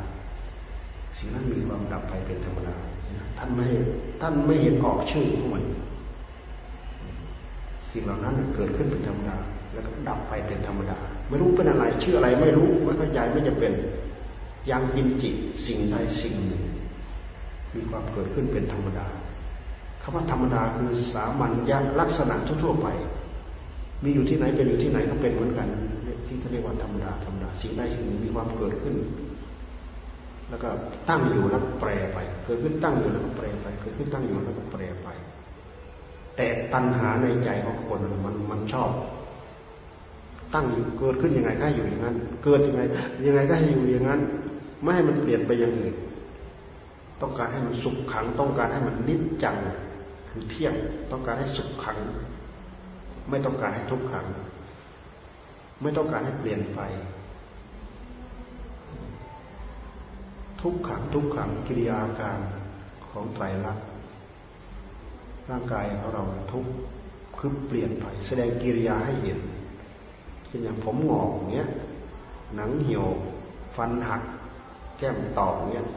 [1.17, 2.75] สิ่งนั้นมีความดับไปเป็นธรรมดา
[3.39, 3.67] ท่านไม่
[4.21, 5.63] ท่านไม่เห็นออกชื่อของมัน
[7.91, 9.37] สิ่งเหล่านั้นเกิดขึ้นเป็นธรรมดา
[9.73, 10.97] แล้วก็ดับไปเป็นธรรมดา
[11.29, 13.73] ไม่รู้เป็นอะไร ชื่ออะไรไม่รู้ไม่เข้าใจไม่จะเป็น
[14.69, 15.35] ยังกินจิต
[15.65, 16.63] สิ่งใดสิ่งหนึ่ง
[17.75, 19.05] มีความเกิดขึ้นเป็นธรรมดา
[20.01, 22.87] คำว่าธรรมดาคือสามัญญลักษณะทั่วไป
[24.03, 25.67] มีอยู่ที่ไหนเป็นอยู่ที่ไหนก็เป็นเหมือนกัน
[26.25, 28.95] ที่เรียกว่าธรรมดาธรรมดาสิ่งใดสิ่งหนึ่งมีความเกิดขึ้น
[30.49, 30.69] แล้วก็
[31.09, 35.07] ตั้งอยู่แล้วแปรไป เกิดขึ้นตั้งอยู่แล้วก็แปรไป เกิดขึ้นตั้งอยู่แล้วก็แปรไป
[36.35, 38.91] แต่ตัณหาในใจของคนมันมันชอบ
[40.53, 42.81] ตั้งอยู่เกิดขึ้นยังไงก็อยู่อย่างนั้น เกิดยังไง
[43.25, 44.21] ยังไงก็ให้อยู่อย่างนั้น
[44.81, 45.95] ไม่ให้มันเปลี่ยนไปอย่างอื่น
[47.21, 49.55] ต้องการให้มันสุขขัง ต้องการให้มันนิจจัง
[50.29, 50.73] คือเที่ยง
[51.11, 51.97] ต้องการให้สุขขัง
[53.29, 54.25] ไม่ต้องการให้ทุกขัง
[55.81, 56.79] ไม่ต้องการให้เปลี่ยนไป
[60.61, 62.39] ทุกขังทุกขังกิริยาการ
[63.09, 63.85] ของไตรลักษณ์
[65.49, 66.65] ร่างกายของเราทุก
[67.37, 69.39] คือเปลี่ยนไปแสดงกิริยาให้เห็น
[70.45, 71.69] เช่นอย่างผมหงอกเงี้ย
[72.55, 73.05] หนังเหี่ยว
[73.75, 74.21] ฟันหัก
[74.97, 75.87] แก้มตอกเงี้ย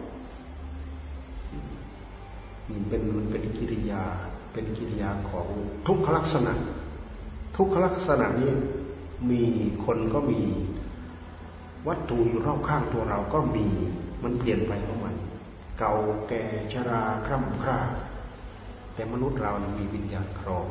[2.71, 4.03] มันเป็นมันเป็นกิริยา
[4.53, 5.47] เป็นกิริยาของ
[5.87, 6.53] ทุกขลักษณะ
[7.57, 8.53] ทุกขลักษณะนี้
[9.31, 9.45] มี
[9.85, 10.41] คนก็มี
[11.89, 13.67] วัตถุอยู่รอบข้างตัวเราก็มี
[14.23, 15.14] มันเปลี่ยนไปของมัน
[15.79, 15.93] เก่า
[16.29, 16.43] แก่
[16.73, 17.79] ชราคร่ำคร่า
[18.95, 20.66] แต่มนุษย์เรามีวิญญาณครอง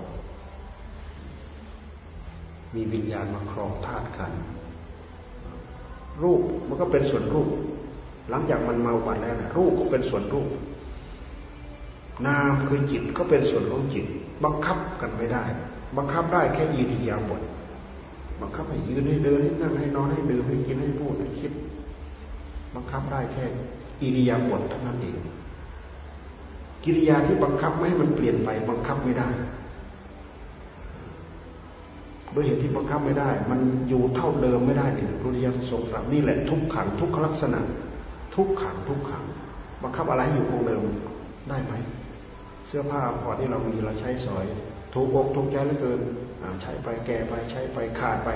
[2.76, 4.32] มีวิญญาณมาครองธาตุกัน
[6.24, 7.50] รูปมันก็เป็นส่วนรูป
[8.30, 10.50] หลังจากมันมาวัดแล้วนะรูปก็เป็นส่วนรูป
[12.26, 14.06] นามคือจิตก็เป็นส่วนของจิต
[14.44, 15.44] บังคับกันไม่ได้
[15.98, 17.42] บังคับได้แค่อิริยาบถ
[18.42, 21.52] บังคับให้ยืนให้เดินให้นั่งให้นอนให้ดื่มให้กินให้พูดให้คิด
[22.76, 23.46] บังคับได้แค่
[24.02, 25.18] อิริยาบถเท่านั้นเอง
[26.84, 29.30] กิริยาที่บังคับไม่ให้มันเปลี่ยนไป บังคับไม่ได้
[32.36, 33.60] ด้วยเหตุที่บังคับไม่ได้ มัน
[33.90, 37.60] อยู่เท่าเดิมไม่ได้เนี่ยรุริยาทรงตรัสนี่แหละทุกขังทุกขลักษณะ
[38.36, 39.26] ทุกขังทุกขัง
[39.84, 40.84] บังคับอะไรอยู่คงเดิม
[41.50, 41.74] ได้ไหม
[42.68, 44.46] เสื้อผ้าพอที่เรามีเราใช้สอย
[44.94, 46.02] ถูกอกถูกใจเหลือเกิน
[46.62, 48.30] ใช้ไปแก่ไปใช้ไปขาดไป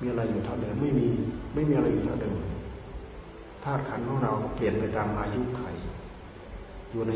[0.00, 1.08] มีอะไรอยู่เท่าเดิมไม่มี
[1.54, 2.36] ไม่มีอะไรอยู่เท่าเดิม
[3.64, 5.62] ธาตุขันของเราเปลี่ยนไปตามอายุไข
[6.90, 7.12] อยู่ใน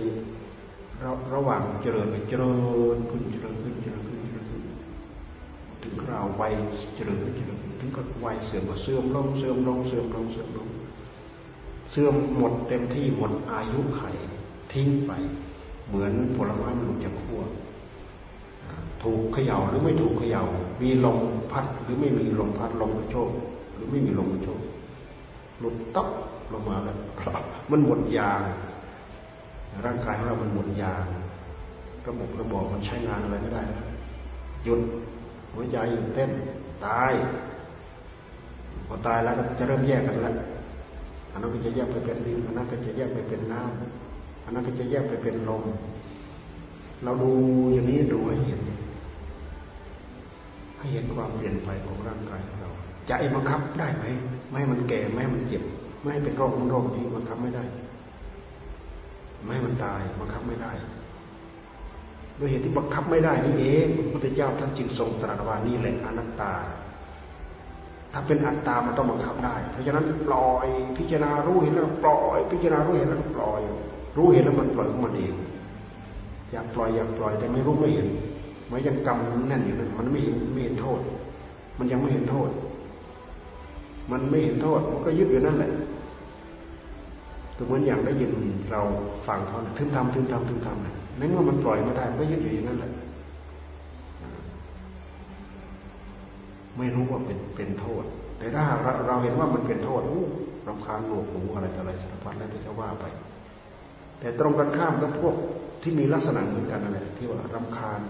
[1.02, 2.50] ระระหว่างเจริญไปเจริ
[2.94, 4.62] ญขึ้นเจริญขึ้นเจริญขึ้นเจริญขึ้น
[5.82, 6.52] ถึงคราววัย
[6.94, 10.68] เจริญขึ้นเจริญขึ้นถึงก็วัยเสื่อมก็เสื่อมลงเสื่อมลงเสื่อมลงเสื่อมลง
[11.90, 14.02] เสื่อมหมดเต็มที่หมดอายุไข
[14.72, 15.12] ทิ้งไป
[15.88, 17.40] เหมือนผลไม้มันหลุดจากขั้ว
[19.02, 20.42] ถูกเขย่าหรือไม่ถูกเขย่า
[20.82, 21.18] มีลม
[21.52, 23.30] พัดหรือไม่มีลมพัดลมกระโชก
[23.74, 24.60] หรือไม่มีลมกระโชก
[25.60, 26.08] หลุดต๊อก
[26.52, 26.96] ลงมาแล้ว
[27.70, 28.42] มันหมดยาง
[29.84, 31.04] ร่างกายของเรามันหมดยาง
[32.06, 33.62] ระบบระบอกมันใช้งานอะไรไม่ได้
[34.64, 34.80] หยุด
[35.52, 36.30] หัวใจหยุดเต้น
[36.86, 37.12] ตาย
[38.86, 40.34] พอตายแล้วก็จะเริ่มแยกกันแล้ว
[41.32, 45.62] อันนั้นก็จะแยกไปเป็นดินอันนั้นก็จะแยกไปเป็นน้ำอันนั้นก็จะแยกไปเป็นลม
[47.04, 47.30] เราดู
[47.74, 48.60] อย่างนี้ดูให้เห็น
[50.78, 52.70] ให้เห็นความเปลี่ยนไปของร่างกายของเรา
[53.08, 54.04] จะไอ้บังคับได้ไหม
[54.48, 55.62] ไม่ให้มันแก่ ไม่ให้มันเจ็บ
[56.06, 57.64] ไม่ให้เป็นโรคมันโรคนี้บังคับไม่ได้
[59.44, 60.72] ไม่ให้มันตายบังคับไม่ได้
[62.38, 66.52] ด้วยเหตุที่บังคับไม่ได้นี่เองพระพุทธเจ้าท่านจึงทรงตรัสว่านี่แหละอนัตตา
[68.12, 70.66] ถ้าเป็นอัตตามันต้องบังคับได้ เพราะฉะนั้นปล่อย
[70.98, 73.60] พิจารณารู้เห็นแล้วปล่อยพิจารณารู้เห็นแล้วปล่อย
[74.16, 75.34] รู้เห็นแล้วมันปล่อยของมันเอง
[76.52, 78.08] อยากปล่อยอยากปล่อยแต่ไม่รู้ไม่เห็น
[78.70, 81.00] มันยังกำแน่นอยู่นั่นมันไม่เห็นไม่เห็นโทษ
[81.78, 82.50] มันยังไม่เห็นโทษ
[84.10, 85.72] มันไม่เห็นโทษมันก็ยึดอยู่นั่นแหละ
[87.56, 88.30] ตัวเหมือนอย่างได้ยิน
[88.72, 88.82] เรา
[89.26, 92.92] ฟังเขาถึงทำถึงทำถึงทำเนี่ยในเมื่อมันปล่อยไม่ได้ก็ยึดอยู่อย่างนั้นแหละ
[96.78, 98.04] ไม่รู้ว่าเป็นเป็นโทษ
[98.38, 100.24] แต่ถ้าเราเราเห็นว่ามันเป็นโทษอู้
[100.68, 103.04] รำคาญหนวกหูอะไรต่ออะไรสารพัดแล้วจะว่าไป
[104.20, 105.34] แต่ตรงกันข้ามกับพวก
[105.82, 108.00] ที่มีลักษณะเหมือนกันอะไรที่ว่ารำคาญ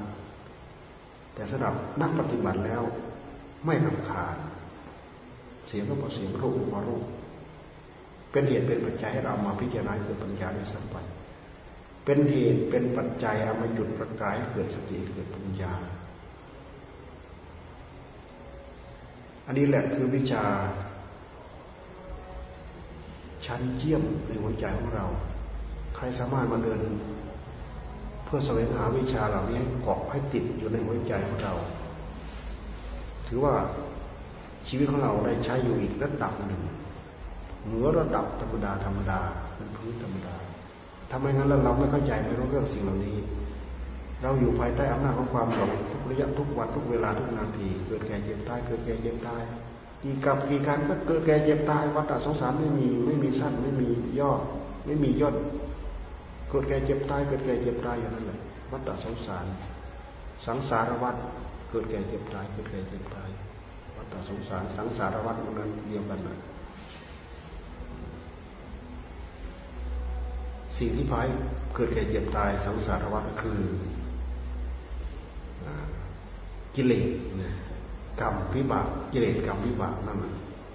[1.35, 2.83] แต่สำหรับนักปฏิบัติแล้ว
[3.67, 4.37] ไม่รำคาญ
[5.69, 7.05] เสียงก็พอเสียงรูปพอรูป
[8.31, 11.05] เป็นเหตุเป็นปัจจัยให้เรามาพิจารณาเกิดปัญญาในสัมปัน
[12.05, 15.73] เป็นเหตุเป็นปัจจัยเอามาจุดประกายเกิดสติเกิดปัญญา
[19.47, 20.45] อันนี้แหละคือวิชา
[23.47, 25.07] ชั้นเยี่ยมในหัวใจของเรา
[25.97, 26.81] ใครสามารถมาเดิน
[28.25, 31.55] เพื่อแสวงหาวิชาเหล่านี้เกาะให้ติดอยู่ในหัวใจของเรา
[33.27, 33.55] ถือว่า
[34.69, 36.61] ชีวิตของเราได้ใช้อยู่อีกระดับหนึ่ง
[37.67, 39.21] เหนือระดับธรรมดาธรรมดา
[39.57, 40.37] เป็นพื้นธรรมดา
[41.11, 43.17] ทำไมงั้นเราไม่เข้าใจไม่รู้เรื่องสิ่งเหล่านี้
[44.23, 49.43] เราอยู่ภายใต้อำนาจของความหลงทุกระยะทุกวันทุกเวลาทุกนาที เกิดแก่เจ็บตายเกิดแก่เจ็บตาย
[50.03, 53.89] กี่กับกี่การก็เกิดแก่เจ็บตายวัฏสงสารไม่มีไม่มีสั้นไม่มี
[54.21, 54.31] ย่อ
[54.87, 55.37] ไม่มีย่น
[56.49, 58.39] เกิดแก่เจ็บตายเกิดแก่เจ็บตายอย่างนั้นเลย
[58.71, 59.47] วัฏสงสาร
[60.47, 61.17] สังสารวัฏ
[61.71, 63.29] เกิดแก่เจ็บตายเกิดแก่เจ็บตาย
[63.97, 66.39] วัฏสงสารสังสารวัฏนั้นเดียวกันเลย
[70.79, 71.27] สิ่งที่พาย
[71.75, 73.61] เกิดแก่เจ็บตายสังสารวัฏคือ
[76.75, 77.09] กิเลส
[78.21, 80.19] กรรมวิบากกิเลสกรรมวิบากนั่น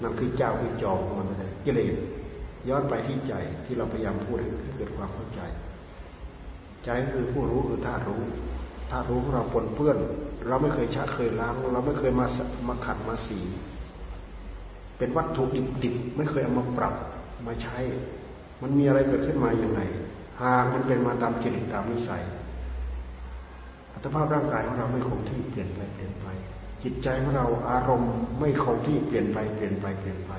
[0.02, 1.94] นั่นคือเจ้าคือจอมของมันไม่ใช่กิเลส
[2.70, 3.34] ย้อนไปที่ใจ
[3.66, 5.42] ที่เราพยายามพูดให้เกิดความเข้าใจ
[6.86, 8.22] ใจคือผู้รู้คือธาตุรู้
[8.90, 9.98] ธาตุรู้ของเราปนเปื้อน
[10.48, 12.26] เราไม่เคยชะเคยล้าง เราไม่เคยมา
[12.68, 13.40] มาขัดมาสี
[14.98, 15.44] เป็นวัตถุ
[15.84, 16.96] ดิบๆไม่เคยเอามาปรับ
[17.48, 17.78] มาใช้
[18.62, 19.82] มันมีอะไรเกิดขึ้นมาอย่างไร
[20.42, 22.24] หากมันเป็นมาตามจิตตามนิสัย
[23.94, 26.28] อัตภาพร่างกายของเราไม่คงที่เปลี่ยนไปเปลี่ยนไป
[26.84, 30.34] จิตใจของเราอารมณ์ไม่คงที่เปลี่ยนไปเปลี่ยนไปเปลี่ยนไป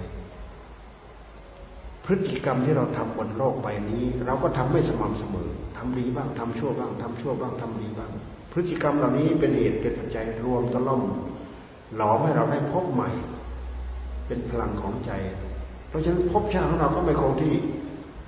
[2.05, 8.11] พฤติกรรมที่เราทำบนโลกใบนี้ เราก็ทำไม่สม่ำเสมอทำดีบ้างทำชั่วบ้างทำชั่วบ้างทำดีบ้าง
[8.53, 11.03] พฤติกรรมเหล่านี้เป็นเหตุเป็นปัจจัยรวมตะล่อม
[11.97, 13.11] หลอมให้เราได้พบใหม่
[14.27, 15.12] เป็นพลังของใจ
[15.89, 17.55] เพราะฉะนั้นพบชาติของเราก็ไม่คงที่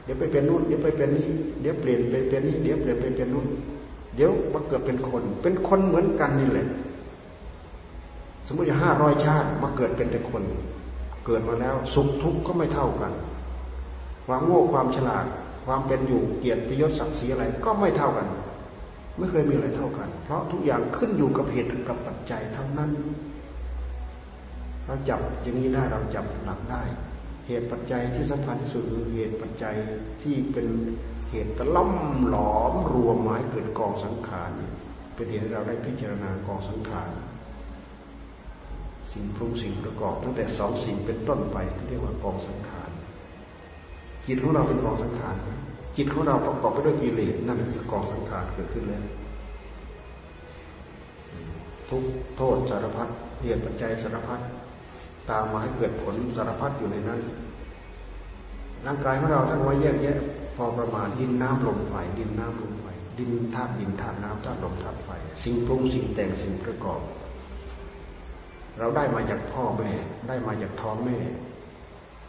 [0.04, 1.28] เดี๋ยวไปเป็นนู่นเดี๋ยวไปเป็นนี่
[1.60, 3.46] เดี๋ยวเปลี่ยนไปเป็นนี่เดี๋ยวเปลี่ยนไปเป็นนู่น
[4.16, 6.66] เดี๋ยวมาเกิดเป็นคน เป็นคนเหมือนกันนี่แหละ
[8.46, 10.42] สมมติห้าร้อยชาติมาเกิดเป็นแต่คน
[11.26, 13.12] เกิดมาแล้วสุขทุกข์ก็ไม่เท่ากัน
[14.26, 15.24] ความโง่ความฉลาด
[15.66, 18.26] ความเป็นอยู่เกียรติยศศักดิ์ศรีอะไรก็ไม่เท่ากัน
[19.18, 22.90] ไม่เคยมีอะไรเท่ากัน เพราะทุกอย่างขึ้นอยู่กับเหตุกับปัจจัยทั้งนั้น
[24.86, 26.82] เราจับอย่างนี้ได้เราจับหลักได้
[27.46, 29.76] เหตุปัจจัยที่สำคัญที่สุดคือเหตุปัจจัย
[30.22, 30.66] ที่เป็น
[31.30, 31.92] เหตุตะล่อม
[32.28, 34.50] หลอมรวมหมายเกิดกองสังขาร
[35.14, 37.10] เป็นเหตุให้เราได้พิจารณากองสังขาร
[39.12, 42.90] สิ่งปรุงสิ่งประกอบตั้งแต่สองสิ่งเป็นต้นไปที่เรียกว่ากองสังขาร
[44.26, 45.36] จิตของเราเป็นกองสังขาร
[45.96, 49.04] จิตของเราประกอบไปด้วยกิเลสนั่นคือกองสังขารเกิดขึ้นแล้ว
[51.88, 52.02] ทุก
[52.36, 53.08] โทษสารพัด
[53.42, 54.40] เหตุปัจจัยสารพัด
[55.30, 57.20] ตามมาให้เกิดผลสารพัดอยู่ในนั้น
[58.86, 60.18] ร่างกายของเราท่านไว้แยกแยะ
[60.56, 62.86] พอประมาณดินน้ำลมไฟดินน้ำลมไฟ
[63.18, 65.10] ดินธาตุดินธาตุน้ำธาตุลมธาตุไฟ
[65.42, 67.00] สิ่งปรุงสิ่งแต่งสิ่งประกอบ
[68.78, 69.90] เราได้มาจากพ่อแม่
[70.28, 71.18] ได้มาจากท้องแม่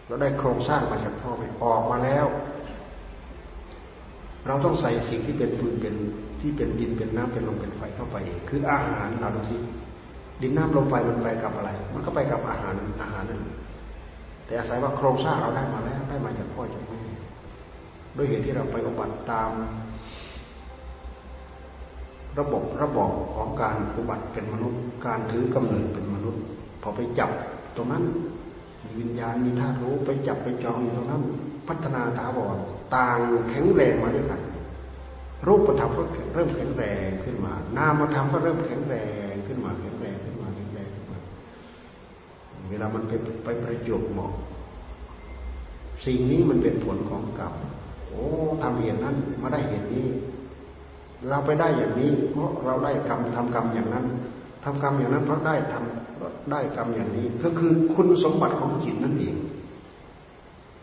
[0.07, 2.25] เราได้โครงสร้างมาจากพ่อแม่ออกมาแล้ว
[4.47, 5.95] เราต้องใส่สิ่งที่เป็นฟืนเป็น
[6.41, 8.17] ที่เป็นดินเป็นน้ำเป็นลมเป็นไฟเข้าไป
[8.49, 9.57] คืออาหารเราดูสิ
[10.41, 13.41] ดินน้ำลมไฟมันไปกับอะไร มันก็ไปกับอาหารอาหารนั่น
[14.45, 17.01] แต่อาศัยว่าโครงสร้างเราได้มาแล้วได้มาจากพ่อจากแม่
[18.17, 19.51] ด้วยเหตุที่เราไปอุบัติตาม
[22.39, 26.43] ระบบระบบของการอุบัติเป็นมนุษย์ การถือกำเนิดเป็นมนุษย์
[26.81, 27.29] พอไปจับ
[27.75, 28.03] ตรงนั้น
[28.83, 31.23] มีวิญญาณมีธาตุรู้ไปจับไปจองอยู่ตรงนั้น
[31.67, 32.57] พัฒนาถาวร
[32.95, 33.19] ต่าง
[33.49, 34.41] แข็งแรงมาด้วยกัน
[35.47, 38.95] รูปธรรมก็เริ่มแข็งแรงขึ้นมา นามธรรมก็เริ่มแข็งแร
[39.31, 41.19] งขึ้นมาแข็งแรงขึ้นมาแข็งแรงขึ้นมา
[42.69, 43.11] เวลามันไป
[43.43, 44.31] ไปประจบเหมาะ
[46.05, 47.53] สิ่งนี้มันเป็นผลของกรรม
[48.09, 48.25] โอ้
[48.61, 50.07] ทำเหตุนั้นมาได้เหตุนี้
[51.29, 54.05] เราไปได้อย่างนี้ เพราะเราได้กรรมทำกรรมอย่างนั้น
[54.63, 59.35] ทำกรรมอย่างนั้นเพราะได้ทำได้กรรมอย่างนี้ ก็คือคุณสมบัติของจิตนั่นเอง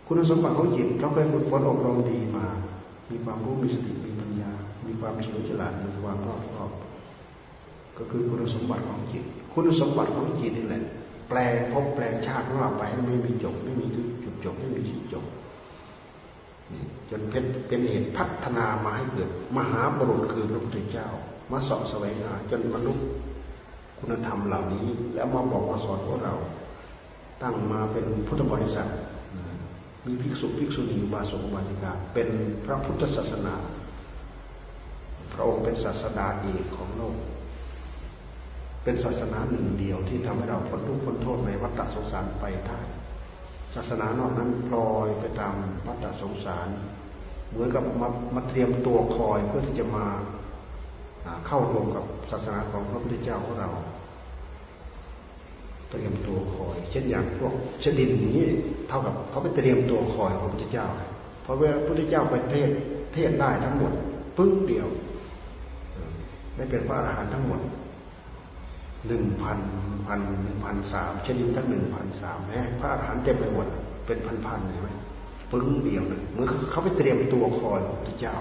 [0.07, 2.47] คุณสมบัติของจิตเราเคยฝึกฝนอบรมดีมา
[3.11, 4.51] มีความรู้มีสติมีปัญญา
[4.87, 6.70] มีความเฉลียวฉลาดมีความรอบคอบ
[7.99, 10.83] ก็คือคุณสมบัติของจิต คุณสมบัติของจิตนี่แหละ
[11.29, 14.03] แปลงภพแปลงชาติของเราไปไม่มีจบไม่มีจุ
[14.33, 15.25] ดจบไม่มีที่จบ
[17.11, 21.09] จนเป็นเป็นเหตุพัฒนามาให้เกิด มหาบุรุษคือพระพุทธเจ้า
[21.53, 23.07] มาสอบแสวงหาจนมนุษย์
[23.99, 26.35] คุณธรรมเหล่านี้ แล้วมาบอกมาสอนพวกเรา
[27.43, 28.89] ตั้งมาเป็นพุทธบริษัท
[30.07, 32.29] มีภิกษุภิกษุณีบาสกบาสิกาเป็น
[32.64, 33.55] พระพุทธศาสนา
[35.33, 37.16] พระองค์เป็นศาสดาเอกของโลก
[38.85, 42.80] เป็นศาสนาหนึ่งเดียวที่ทำให้เราพ้นทุกข์พ้นโทษในวัฏสงสารไปได้
[43.74, 45.55] ศาสนานอกนั้นพลอยไปตาม
[45.87, 46.68] วัฏสงสาร
[47.51, 50.07] เหมือนกับมามาเตรียมตัวคอยเพื่อที่จะมา
[51.47, 53.70] เข้ารวมกับศาสนาของพระพุทธเจ้าของเรา
[55.91, 57.53] เตรียมตัวคอย เช่นอย่างพวก
[57.83, 58.41] ชดินนี้
[58.89, 60.87] เท่ากับเขาไปเตรียมตัวคอยของพระพุทธเจ้า
[61.43, 62.70] เพราะเวลาพระพุทธเจ้าไปเทศ
[63.14, 63.93] เทศได้ทั้งหมด
[64.37, 64.89] ปึ้งเดียว
[66.57, 67.61] ได้เป็นพระอรหันต์ทั้งหมด
[69.07, 69.59] หนึ่งพัน
[70.07, 73.66] พันหนึ่งพันสามชนิดทั้งหนึ่งพันสามแม้พระอรหันต์เต็มไปหมด
[74.07, 74.88] เป็นพันพันเห็นไหม
[75.50, 78.34] ปึ้งเดียวเลยเหมือนเขาไปเตรียมตัวคอยพระเจ้า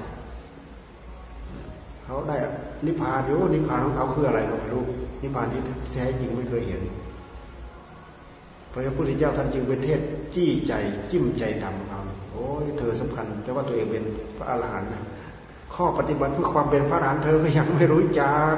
[2.03, 2.37] เขาได้
[2.85, 4.83] นิพพานอยู่นิพพานของเขาคืออะไรเราไม่รู้
[5.21, 5.61] นิพพานที่
[5.93, 6.81] แท้จริงไม่เคยเห็น
[8.71, 9.99] พระพุทธเจ้าท่านจึงไปเทศ
[10.35, 10.73] จี้ใจ
[11.11, 11.99] จิ้มใจดำเรา
[12.31, 14.03] โอ้ยเธอสำคัญ แต่ว่าตัวเองเป็น
[14.37, 14.89] พระอรหันต์
[15.73, 18.55] ข้อปฏิบัติเพื่อความเป็นพระอรหันต์เธอก็ยังไม่รู้จัก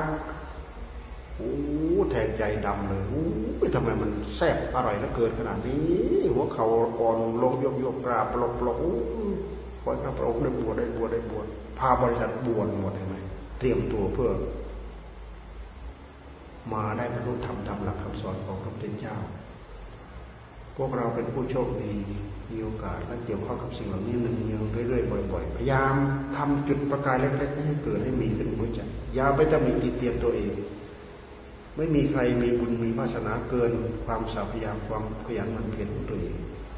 [1.44, 3.24] อ้แทงใจดำเลยโอ้
[3.76, 5.84] ทำไมมันแซ่บอร่อยแล้วเกินขนาดนี้
[6.34, 6.66] หัวเขา
[7.00, 8.78] อ่อนลงยกยกกราบปลกปลก
[9.82, 11.46] ขอให้ข้าพระองค์ได้บวชได้บวชได้บวช
[11.80, 13.16] พาบริษัทบวชหมดเห็นไหม
[13.60, 14.32] เตรียมตัวเพื่อ
[16.74, 19.18] มาได้บรรลุธรรมตามหลักคำสอนของพระพุทธเจ้า
[20.78, 21.94] พวกเราเป็นผู้โชคดี
[22.52, 25.96] มีโอกาสและเกี่ยวข้องกับสิ่งเหล่านี้หนึ่งเนืองเรื่อยๆบ่อยๆพยายาม
[26.36, 28.80] ทำจุดประกายเล็กๆให้เกิดให้มีขึ้นหัวใจ
[29.16, 30.52] อย่าไปตำหนิติเตียนตัวเอง
[31.78, 33.72] ไม่มีใครมีบุญมีวาสนาเกิน
[34.06, 36.36] ความสาพยายามความขยันหมั่นเพียรของตัวเอง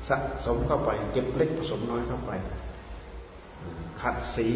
[0.10, 2.32] สะสมเข้าไปเก็บเล็กผสมน้อยเข้าไป
[4.02, 4.50] ขัดสี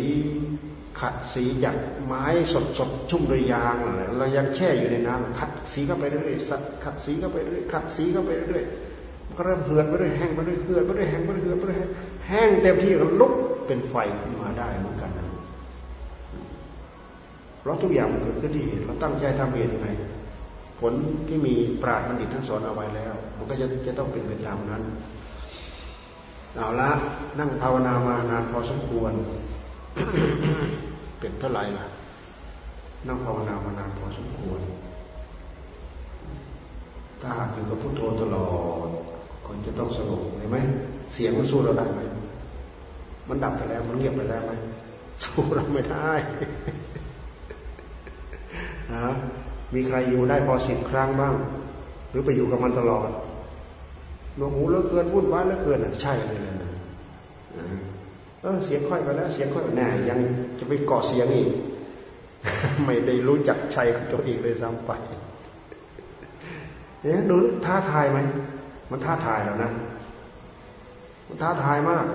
[0.99, 1.75] ขัดสีจาก
[2.05, 8.65] ไม้สดสดชุ่มด้วยยางอะไรเรายังแช่อยู่ในน้ำขัดสีเข้าไปเรื่อยๆสัขัดสีเข้าไปเรื่อยขัดสีเข้าไปเรื่อย
[9.37, 11.79] ก็เริ่มเหือดไปเรื่อยแห้งไปเรื่อยเหือดไปเรื่อยแห้งไปเรื่อยเหือดไปเรื่อย
[12.27, 13.33] แห้งเต็มที่ก็ลุก
[13.67, 15.11] เป็นไฟขึ้นมาได้เหมือนกัน
[17.61, 19.89] เพราะทุกอย่างมันเกิดขึ้นที่เหตุเราตั้งใจทำเหตุยังไง
[20.79, 20.93] ผล
[21.27, 24.83] ที่มีปราดบัณฑิตทั้งสอนเอาไว้แล้ว มันก็จะจะต้องเป็นไปตามนั้น
[26.55, 26.91] เอาละ
[27.39, 29.13] นั่งภาวนามานานพอสมควร
[31.19, 31.85] เป็นเท่าไหร่ล่ะ
[33.07, 34.59] นั่งภาวนามานานพอสมควร
[37.21, 38.47] ถ้าหากอยู่กับพุทโธตลอ
[38.87, 38.89] ด
[39.45, 40.57] คนจะต้องสงบเห็นไหม
[41.13, 42.01] เสียงมันสู้เราได้ไหม
[43.27, 44.53] มันดับไปแล้วมันเงียบไปแล้วไหม
[45.23, 46.11] สู้เราไม่ได้
[48.93, 49.07] นะ
[49.73, 51.33] มีใครอยู่ได้พอสิบครั้งบ้าง
[52.09, 53.09] หรือไปอยู่กับมันตลอด
[54.37, 56.55] หนวกหูแล้วเกินวุ่นวายแล้วเกินใช่เลยนะ
[58.41, 60.19] เออเสียงค่อยไปแล้วเสียงค่อยแน่ยัง
[60.59, 61.51] จะไปเกาะเสียงอีก
[62.85, 64.91] ไม่ได้รู้จักชัยของตัวเองเลยซ้ำไป
[67.01, 68.19] เนี่ยดูท้าทายไหม
[68.91, 69.71] มันท้าทายแล้วนะ
[71.27, 72.05] มันท้าทายมาก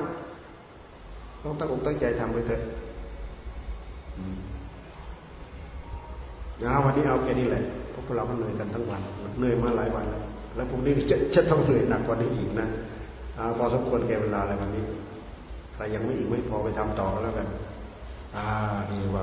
[1.43, 2.63] ต้องตั้งอกตั้งใจทำไปเถอะ
[6.63, 9.01] นะวันนี้เอาแค่นี้แหละพวกเราก็เหนื่อยกันทั้งวัน
[9.39, 10.23] เหนื่อยมาหลายวันแล้ว
[10.57, 12.67] แล้วพรุ่งนี้จะจะต้องเหนื่อยหนักกว่านี้อีกนะ
[13.59, 14.85] พอสมควรแก่เวลาอะไรวันนี้
[15.75, 17.47] ใครยังไม่อีกไม่พอไปทำต่อแล้วกัน
[18.37, 18.45] อ่า
[18.91, 19.23] ดีว่า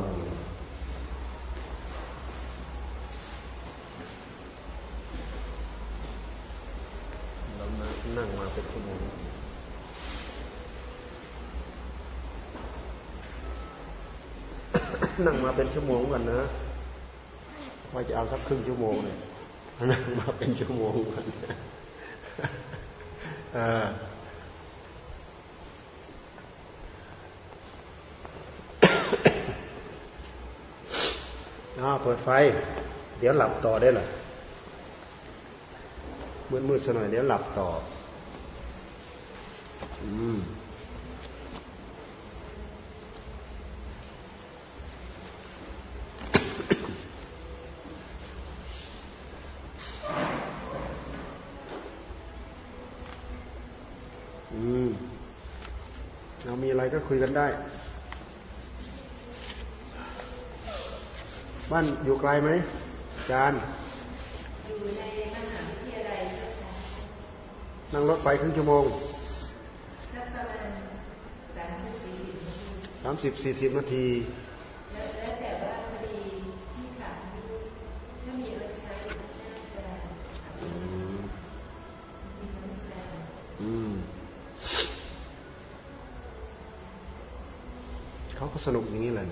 [7.56, 9.00] เรามานั่งมาเป็นชั่วโมง
[15.26, 16.42] นั่งมาเป็นชั่วโมงกันนะ
[17.94, 19.18] ว่าจะเอาสักครึ่งชั่วโมงเนี่ย
[19.92, 21.26] นั่งมาเป็นชั่วโมงกัน
[23.58, 32.30] อ่าเปิดไฟ
[33.20, 34.06] เดี๋ยวหลับต่อได้หรอ
[36.50, 37.68] มืดมืดสักหน่อยเดี๋ยวหลับต่อ
[40.02, 40.40] อืม
[56.94, 57.48] ก็ คุยกันได้
[61.72, 62.50] บ้านอยู่ไกลไหม
[63.30, 63.54] จาน
[64.68, 65.02] อยู่ใน
[65.34, 66.22] มหาวิทยาลัย
[67.94, 68.86] นั่งรถไปครึ่งชั่วโมง
[73.04, 74.06] สามสิบสี่สิบนาที
[88.42, 89.26] แล้ว ก็สนุกอย่างนี้แหละ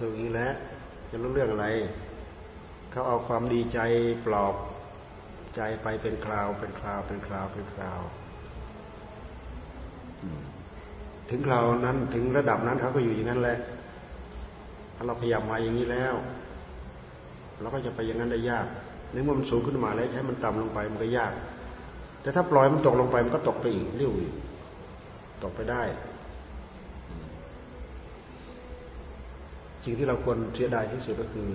[0.00, 0.50] เนี่ยเขาก็สนุกอย่างนี้แหละ
[1.10, 1.66] จะรู้เรื่องอะไร
[2.90, 3.78] เขาเอาความดีใจ
[4.26, 4.54] ปลอบ
[5.56, 8.00] ใจไปเป็นคราว เป็นคราว เป็นคราว เป็นคราว
[11.30, 13.58] ถึงคราวนั้นถึงระดับนั้นเขาก็อยู่อย่างนั้นแหละ
[14.94, 16.14] ถ้าเราพยายามมาอย่างนี้แล้ว
[17.60, 18.66] เราก็จะไปอย่างนั้นได้ยาก
[19.12, 21.32] ในเมื่อมันสูงขึ้นมาแล้วใช้มันต่ำลงไปมันก็ยาก
[22.22, 24.28] แต่ถ้าปล่อยมันตกลงไปมันก็ตกไปอีกเรื่อย
[25.42, 25.82] ตกไปได้
[29.84, 31.48] สิ่งที่เราควรเสียดายที่สุดก็คือ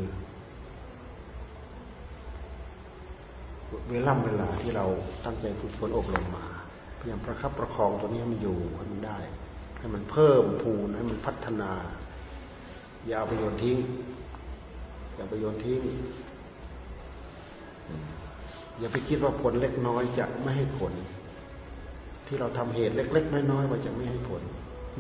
[3.89, 4.85] เวลาเวลาที่เรา
[5.25, 6.45] ตั้งใจฝึกฝนอบรมมา
[6.99, 9.19] พยายามประคับประคองตัวนี้ให้มันอยู่ให้มันได้
[9.79, 11.71] ให้มันเพิ่มพูนให้มันพัฒนา
[13.07, 13.77] อย่าไปโยนทิ้ง
[15.15, 15.81] อย่าไปโยนทิ้ง
[18.79, 20.93] อย่าไปคิดว่าผลเล็กน้อยจะไม่ให้ผล
[22.27, 24.41] ที่เราทำเหตุเล็ก ๆ น้อยๆว่าจะไม่ให้ผล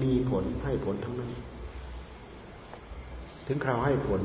[0.01, 1.31] มีผลให้ผลทั้งนั้น
[3.47, 4.21] ถึงคราวให้ผล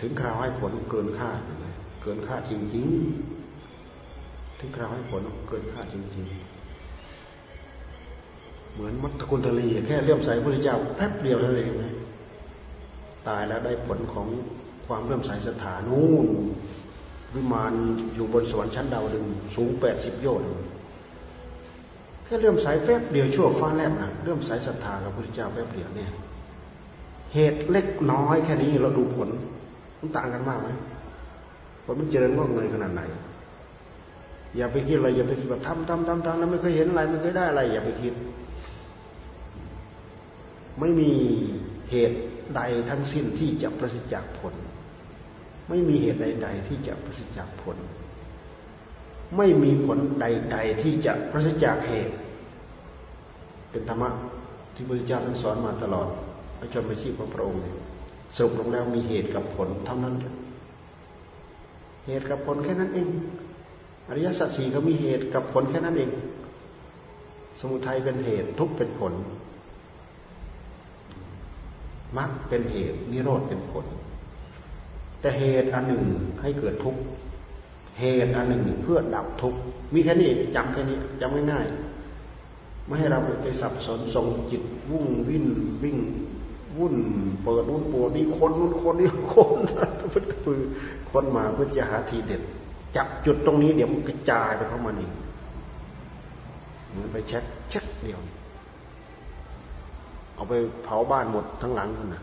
[0.00, 1.40] ถึงคราวให้ผลเกินคาด
[2.02, 6.54] เกินคาดจริงๆ ถึงคราวให้ผลเกินคาดจริงๆ
[8.72, 11.86] เหมือนมัตตกุลทลีแค่เลื่อมใสพระเจ้าแป๊บเดียวเท่านั้นเองไหม
[13.28, 14.26] ตายแล้วได้ผลของ
[14.86, 16.26] ความเลื่อมใสสถานู่น
[17.34, 17.74] วิมาน
[18.14, 19.24] อยู่บนสวรรค์ชั้นดาวดึง
[19.54, 20.48] สูงแปดสิบโยชน์
[22.24, 26.10] แค่เลื่อมใสแป๊บเดียวชั่วฟ้าแลบนะเลื่อมใสศรัทธากับพระพุทธเจ้าแป๊บเดียวเนี่ย
[27.34, 29.28] เหตุเล็กน้อยแค่นี้เราดูผล
[30.00, 30.68] มันต่างกันมากไหม
[31.84, 33.02] ผลมันเจริญงอกเงยขนาดไหน
[34.56, 38.14] อย่าไปคิดอะไรอย่าไปคิดว่าทำทำทำทำแล้วไม่เคยเห็นอะไรไม่เคยได้อะไร อย่าไปคิด
[40.80, 41.10] ไม่มี
[41.90, 42.18] เหตุ
[42.56, 42.60] ใด
[42.90, 44.54] ทั้งสิ้นที่จะประสิทธิ์จากผล
[45.68, 47.76] ไม่มีเหตุใด ๆ ที่จะประสิทธิ์จากผล
[49.36, 52.14] ไม่มีผลใด ๆ ที่จะประสิทธิ์จากเหตุ
[53.70, 54.10] เป็นธรรมะ
[54.74, 56.08] ที่พระพุทธเจ้าท่านสอนมาตลอด
[56.64, 57.60] ระชนม์ชีพของพระองค์
[58.36, 60.14] สรุปลงแล้วมีเหตุกับผลเท่านั้น
[62.06, 63.08] เหตุกับผลแค่นั้นเอง
[64.08, 66.10] อริยสัจสี่ก็มีเหตุกับผลแค่นั้นเอง
[67.58, 69.12] สมุทัยเป็นเหตุทุกเป็นผล
[72.16, 73.84] มรรคเป็นเหตุนิโรธเป็นผล
[75.20, 76.04] แต่เหตุอันหนึ่ง
[76.42, 77.00] ให้เกิดทุกข์
[78.00, 79.60] เหตุอันหนึ่งเพื่อดับทุกข์
[79.94, 85.46] มีแค่นี้จำแค่นี้จำง่ายๆไม่ให้เราไปสับสนส่งจิตวุ่งวิ่น
[85.84, 85.98] วิ่ง
[86.78, 86.94] วุ่น
[87.44, 89.50] เปิดวุ่นปวดนี่คนนู่นคนนี่คน
[90.12, 90.60] พุทธคือ
[91.10, 92.42] คนมาเพื่อจะหาทีเด็ด
[92.96, 95.08] จับจุดตรงนี้เดี๋ยวมันกระจายไปเข้ามานี่
[96.90, 98.20] เหมือนไฟแช็กแช็กเดียว
[100.34, 100.52] เอาไป
[100.84, 102.22] เผาบ้านหมดทั้งหลังนะ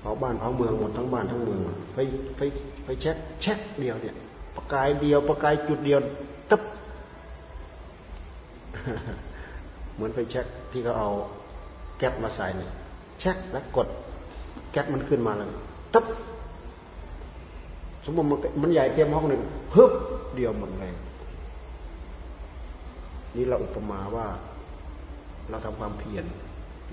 [0.00, 1.60] เผาบ้านเผาเมืองหมดทั้งบ้านทั้งเมือง
[1.94, 1.98] ไป
[2.36, 2.40] ไป
[2.84, 4.14] ไฟแช็กแช็กเดียวเนี่ย
[4.56, 5.98] ประกายเดียว ประกายจุดเดียว
[6.50, 6.62] ตึ๊บ
[9.94, 11.10] เหมือนไฟแช็กที่เขาเอา
[12.02, 12.70] แก๊สมาใส่เนี่ย
[13.20, 13.88] แช็กแล้วกด
[14.70, 15.48] แก๊สมันขึ้นมาแล้ว
[15.94, 16.06] ตึ๊บ
[18.04, 19.42] สมมติมันมันใหญ่เต็มห้องหนึ่ง
[19.74, 19.92] ฮึบ
[20.34, 20.92] เดียวหมดเลย
[23.36, 24.26] นี่เราอุปมาว่า
[25.50, 26.24] เราทำความเพียร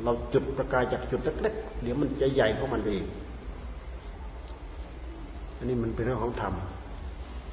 [0.03, 3.03] เราจุดประกายจากจุดเล็กๆเดี๋ยวมันจะใหญ่ของมันเอง
[5.57, 6.53] อันนี้มันเป็นเรื่องของธรรม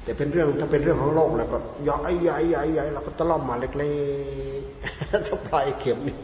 [0.03, 3.93] แต่เป็นเรื่องถ้าเป็นเรื่องของโลกแล้วก็ใหญ่ใหญ่ใหญ่ใหญ่เราก็ตะล่อมมาเล็
[4.59, 6.15] กๆถ้าปลายเข็มนี่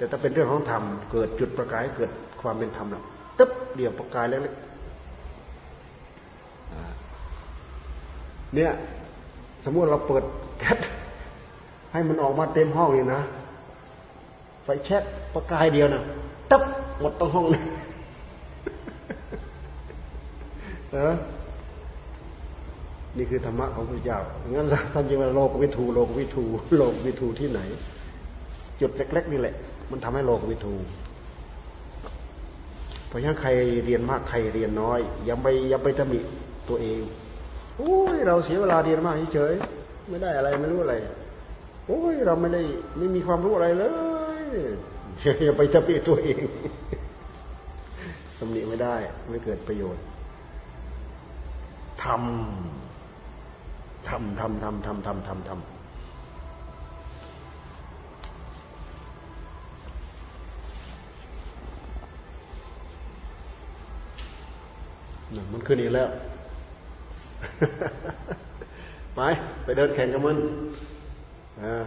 [0.00, 0.82] แต่ถ้าเป็นเรื่องของธรรม
[1.12, 2.10] เกิดจุดประกายเกิด
[2.42, 3.04] ความเป็นธรรมแล้ว
[3.38, 4.60] ตึ๊บเดียวประกายเล็กๆ
[8.54, 8.72] เนี่ย
[9.64, 10.24] สมมติเราเปิด
[10.58, 10.78] แก๊ส
[11.92, 13.20] ให้มันออกมาเต็มห้องเลยนะ
[14.64, 15.02] ไฟแช็ก
[15.34, 16.02] ประกายเดียวนะ
[16.50, 16.62] ตับ
[17.00, 17.62] หมดตั้งห้องเลย
[20.92, 21.14] เออ
[23.16, 24.18] นี่คือธรรมะของพระเจ้า
[24.50, 26.44] งั้นท่านจึงว่าโลกวิถูโลกวิถู
[26.76, 27.60] โลกวิถูที่ไหน
[28.80, 29.54] จุดเล็ก ๆ นี่แหละ
[29.90, 30.74] มันทำให้โลกวิถู
[33.08, 33.48] เพราะฉะนั้นใคร
[33.84, 36.20] เรียนมากใครเรียนน้อย อย่าไปอย่าไปตำหนิ
[36.68, 37.00] ตัวเอง
[37.78, 39.54] โอ้ยเราเสียเวลาเรียนมากเฉย
[40.08, 40.94] ไม่ได้อะไรไม่รู้อะไร
[41.86, 42.62] โอ้ยเราไม่ได้
[42.98, 43.84] ไม่มีความรู้อะไรเล
[44.42, 44.44] ย
[45.44, 46.44] อย่าไปจะปีตัวเอง
[48.38, 48.96] ตำหนิไม่ได้
[49.30, 50.04] ไม่เกิดประโยชน์
[52.04, 55.79] ทำทำทำทำทำทำทำทำ
[65.52, 66.08] มันขึ้นอีกแล้ว
[69.16, 69.20] ไป
[69.64, 70.36] ไปเดินแข่งกับมัน
[71.62, 71.84] อ่า